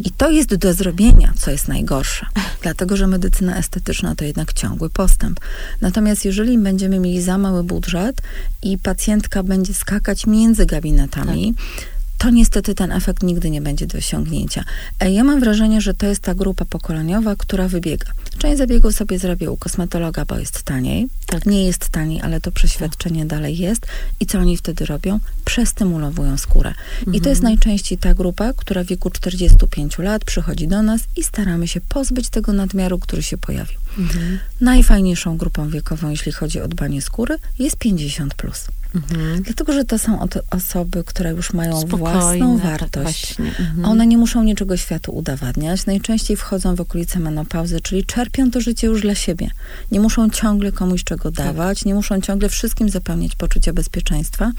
I 0.00 0.10
to 0.10 0.30
jest 0.30 0.54
do 0.54 0.74
zrobienia, 0.74 1.32
co 1.38 1.50
jest 1.50 1.68
najgorsze. 1.68 2.26
Dlatego, 2.62 2.96
że 2.96 3.06
medycyna 3.06 3.56
estetyczna 3.56 4.16
to 4.16 4.24
jednak 4.24 4.52
ciągły 4.52 4.90
postęp. 4.90 5.40
Natomiast 5.80 6.24
jeżeli 6.24 6.58
będziemy 6.58 6.98
mieli 6.98 7.22
za 7.22 7.38
mały 7.38 7.64
budżet 7.64 8.22
i 8.62 8.78
pacjentka 8.78 9.42
będzie 9.42 9.74
skakać 9.74 10.26
między 10.26 10.66
gabinetami, 10.66 11.54
tak 11.54 11.95
to 12.18 12.30
niestety 12.30 12.74
ten 12.74 12.92
efekt 12.92 13.22
nigdy 13.22 13.50
nie 13.50 13.60
będzie 13.60 13.86
do 13.86 13.98
osiągnięcia. 13.98 14.64
E, 15.00 15.10
ja 15.10 15.24
mam 15.24 15.40
wrażenie, 15.40 15.80
że 15.80 15.94
to 15.94 16.06
jest 16.06 16.22
ta 16.22 16.34
grupa 16.34 16.64
pokoleniowa, 16.64 17.36
która 17.36 17.68
wybiega. 17.68 18.06
Część 18.38 18.58
zabiegów 18.58 18.94
sobie 18.94 19.18
zrobię 19.18 19.50
u 19.50 19.56
kosmetologa, 19.56 20.24
bo 20.24 20.38
jest 20.38 20.62
taniej. 20.62 21.08
Tak. 21.26 21.46
Nie 21.46 21.64
jest 21.64 21.88
taniej, 21.88 22.20
ale 22.20 22.40
to 22.40 22.52
przeświadczenie 22.52 23.20
tak. 23.20 23.28
dalej 23.28 23.58
jest. 23.58 23.86
I 24.20 24.26
co 24.26 24.38
oni 24.38 24.56
wtedy 24.56 24.86
robią? 24.86 25.20
Przestymulowują 25.44 26.36
skórę. 26.36 26.74
Mhm. 26.98 27.14
I 27.14 27.20
to 27.20 27.28
jest 27.28 27.40
mhm. 27.40 27.54
najczęściej 27.54 27.98
ta 27.98 28.14
grupa, 28.14 28.52
która 28.52 28.84
w 28.84 28.86
wieku 28.86 29.10
45 29.10 29.98
lat 29.98 30.24
przychodzi 30.24 30.68
do 30.68 30.82
nas 30.82 31.00
i 31.16 31.22
staramy 31.24 31.68
się 31.68 31.80
pozbyć 31.80 32.28
tego 32.28 32.52
nadmiaru, 32.52 32.98
który 32.98 33.22
się 33.22 33.36
pojawił. 33.36 33.78
Mhm. 33.98 34.38
Najfajniejszą 34.60 35.36
grupą 35.36 35.70
wiekową, 35.70 36.10
jeśli 36.10 36.32
chodzi 36.32 36.60
o 36.60 36.68
dbanie 36.68 37.02
skóry, 37.02 37.38
jest 37.58 37.76
50+. 37.76 38.28
Plus. 38.36 38.66
Mhm. 38.96 39.42
Dlatego, 39.42 39.72
że 39.72 39.84
to 39.84 39.98
są 39.98 40.18
osoby, 40.50 41.04
które 41.04 41.30
już 41.30 41.52
mają 41.52 41.80
Spokojne, 41.80 42.20
własną 42.20 42.60
tak, 42.60 42.70
wartość. 42.70 43.36
Tak 43.36 43.46
mhm. 43.46 43.84
One 43.84 44.06
nie 44.06 44.18
muszą 44.18 44.42
niczego 44.42 44.76
światu 44.76 45.16
udowadniać. 45.16 45.86
Najczęściej 45.86 46.36
wchodzą 46.36 46.74
w 46.74 46.80
okolice 46.80 47.18
menopauzy, 47.18 47.80
czyli 47.80 48.04
czerpią 48.04 48.50
to 48.50 48.60
życie 48.60 48.86
już 48.86 49.02
dla 49.02 49.14
siebie. 49.14 49.50
Nie 49.92 50.00
muszą 50.00 50.30
ciągle 50.30 50.72
komuś 50.72 51.04
czego 51.04 51.32
tak. 51.32 51.46
dawać, 51.46 51.78
tak. 51.78 51.86
nie 51.86 51.94
muszą 51.94 52.20
ciągle 52.20 52.48
wszystkim 52.48 52.88
zapełniać 52.88 53.34
poczucia 53.34 53.72
bezpieczeństwa 53.72 54.52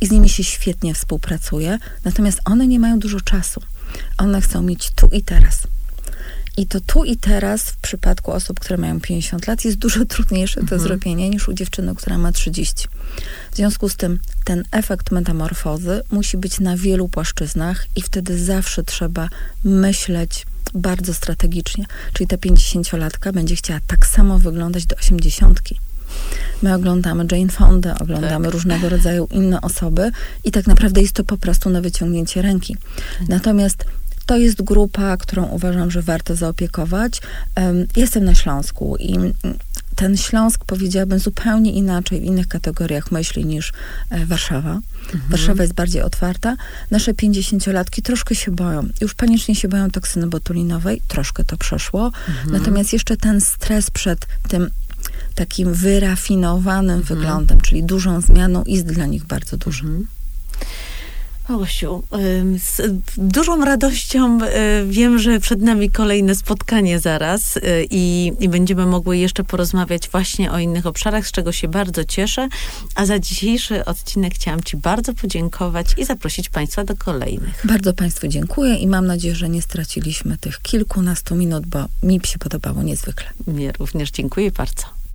i 0.00 0.06
z 0.06 0.10
nimi 0.10 0.28
się 0.28 0.44
świetnie 0.44 0.94
współpracuje. 0.94 1.78
Natomiast 2.04 2.40
one 2.44 2.66
nie 2.66 2.80
mają 2.80 2.98
dużo 2.98 3.20
czasu. 3.20 3.60
One 4.18 4.40
chcą 4.40 4.62
mieć 4.62 4.90
tu 4.90 5.08
i 5.08 5.22
teraz. 5.22 5.62
I 6.56 6.66
to 6.66 6.80
tu 6.80 7.04
i 7.04 7.16
teraz 7.16 7.62
w 7.62 7.76
przypadku 7.76 8.32
osób, 8.32 8.60
które 8.60 8.76
mają 8.76 9.00
50 9.00 9.46
lat 9.46 9.64
jest 9.64 9.76
dużo 9.76 10.04
trudniejsze 10.04 10.60
mhm. 10.60 10.78
do 10.78 10.84
zrobienia 10.84 11.28
niż 11.28 11.48
u 11.48 11.52
dziewczyny, 11.52 11.94
która 11.94 12.18
ma 12.18 12.32
30. 12.32 12.88
W 13.52 13.56
związku 13.56 13.88
z 13.88 13.96
tym 13.96 14.18
ten 14.44 14.64
efekt 14.70 15.10
metamorfozy 15.10 16.02
musi 16.10 16.36
być 16.36 16.60
na 16.60 16.76
wielu 16.76 17.08
płaszczyznach 17.08 17.86
i 17.96 18.02
wtedy 18.02 18.44
zawsze 18.44 18.82
trzeba 18.82 19.28
myśleć 19.64 20.46
bardzo 20.74 21.14
strategicznie. 21.14 21.86
Czyli 22.12 22.26
ta 22.26 22.36
50-latka 22.36 23.32
będzie 23.32 23.56
chciała 23.56 23.80
tak 23.86 24.06
samo 24.06 24.38
wyglądać 24.38 24.86
do 24.86 24.96
80. 24.96 25.60
My 26.62 26.74
oglądamy 26.74 27.26
Jane 27.32 27.48
Fonda, 27.48 27.98
oglądamy 27.98 28.44
tak. 28.44 28.54
różnego 28.54 28.88
rodzaju 28.88 29.28
inne 29.30 29.60
osoby 29.60 30.10
i 30.44 30.50
tak 30.50 30.66
naprawdę 30.66 31.00
jest 31.02 31.12
to 31.12 31.24
po 31.24 31.36
prostu 31.36 31.70
na 31.70 31.80
wyciągnięcie 31.80 32.42
ręki. 32.42 32.76
Tak. 33.18 33.28
Natomiast 33.28 33.84
to 34.26 34.36
jest 34.36 34.62
grupa, 34.62 35.16
którą 35.16 35.44
uważam, 35.44 35.90
że 35.90 36.02
warto 36.02 36.36
zaopiekować. 36.36 37.20
Em, 37.54 37.86
Jestem 37.96 38.24
na 38.24 38.34
Śląsku 38.34 38.96
i 38.96 39.16
mm, 39.16 39.32
ten 39.96 40.16
Śląsk 40.16 40.64
powiedziałabym 40.64 41.18
zupełnie 41.18 41.72
inaczej 41.72 42.20
w 42.20 42.24
innych 42.24 42.48
kategoriach 42.48 43.12
myśli 43.12 43.44
niż 43.44 43.72
e, 44.10 44.26
Warszawa. 44.26 44.80
Warszawa 45.30 45.62
jest 45.62 45.74
bardziej 45.74 46.02
otwarta. 46.02 46.56
Nasze 46.90 47.12
50-latki 47.12 48.02
troszkę 48.02 48.34
się 48.34 48.50
boją. 48.50 48.88
Już 49.00 49.14
panicznie 49.14 49.54
się 49.54 49.68
boją 49.68 49.90
toksyny 49.90 50.26
botulinowej. 50.26 51.02
Troszkę 51.08 51.44
to 51.44 51.56
przeszło. 51.56 52.12
Natomiast 52.50 52.92
jeszcze 52.92 53.16
ten 53.16 53.40
stres 53.40 53.90
przed 53.90 54.26
tym 54.48 54.70
takim 55.34 55.74
wyrafinowanym 55.74 57.02
wyglądem, 57.02 57.60
czyli 57.60 57.84
dużą 57.84 58.20
zmianą 58.20 58.64
jest 58.66 58.86
dla 58.86 59.06
nich 59.06 59.24
bardzo 59.24 59.56
duży. 59.56 59.84
Osiu, 61.48 62.02
z 62.58 62.82
dużą 63.18 63.64
radością 63.64 64.38
y, 64.42 64.48
wiem, 64.86 65.18
że 65.18 65.40
przed 65.40 65.62
nami 65.62 65.90
kolejne 65.90 66.34
spotkanie 66.34 66.98
zaraz 67.00 67.56
y, 67.56 67.60
i, 67.90 68.32
i 68.40 68.48
będziemy 68.48 68.86
mogły 68.86 69.18
jeszcze 69.18 69.44
porozmawiać 69.44 70.08
właśnie 70.08 70.52
o 70.52 70.58
innych 70.58 70.86
obszarach, 70.86 71.26
z 71.26 71.32
czego 71.32 71.52
się 71.52 71.68
bardzo 71.68 72.04
cieszę. 72.04 72.48
A 72.94 73.06
za 73.06 73.18
dzisiejszy 73.18 73.84
odcinek 73.84 74.34
chciałam 74.34 74.62
Ci 74.62 74.76
bardzo 74.76 75.14
podziękować 75.14 75.86
i 75.98 76.04
zaprosić 76.04 76.48
Państwa 76.48 76.84
do 76.84 76.96
kolejnych. 76.96 77.62
Bardzo 77.64 77.92
Państwu 77.92 78.28
dziękuję 78.28 78.76
i 78.76 78.86
mam 78.86 79.06
nadzieję, 79.06 79.34
że 79.34 79.48
nie 79.48 79.62
straciliśmy 79.62 80.38
tych 80.38 80.62
kilkunastu 80.62 81.34
minut, 81.34 81.66
bo 81.66 81.78
mi 82.02 82.20
się 82.24 82.38
podobało 82.38 82.82
niezwykle. 82.82 83.26
Mnie 83.46 83.72
również 83.72 84.10
dziękuję 84.10 84.50
bardzo. 84.50 85.05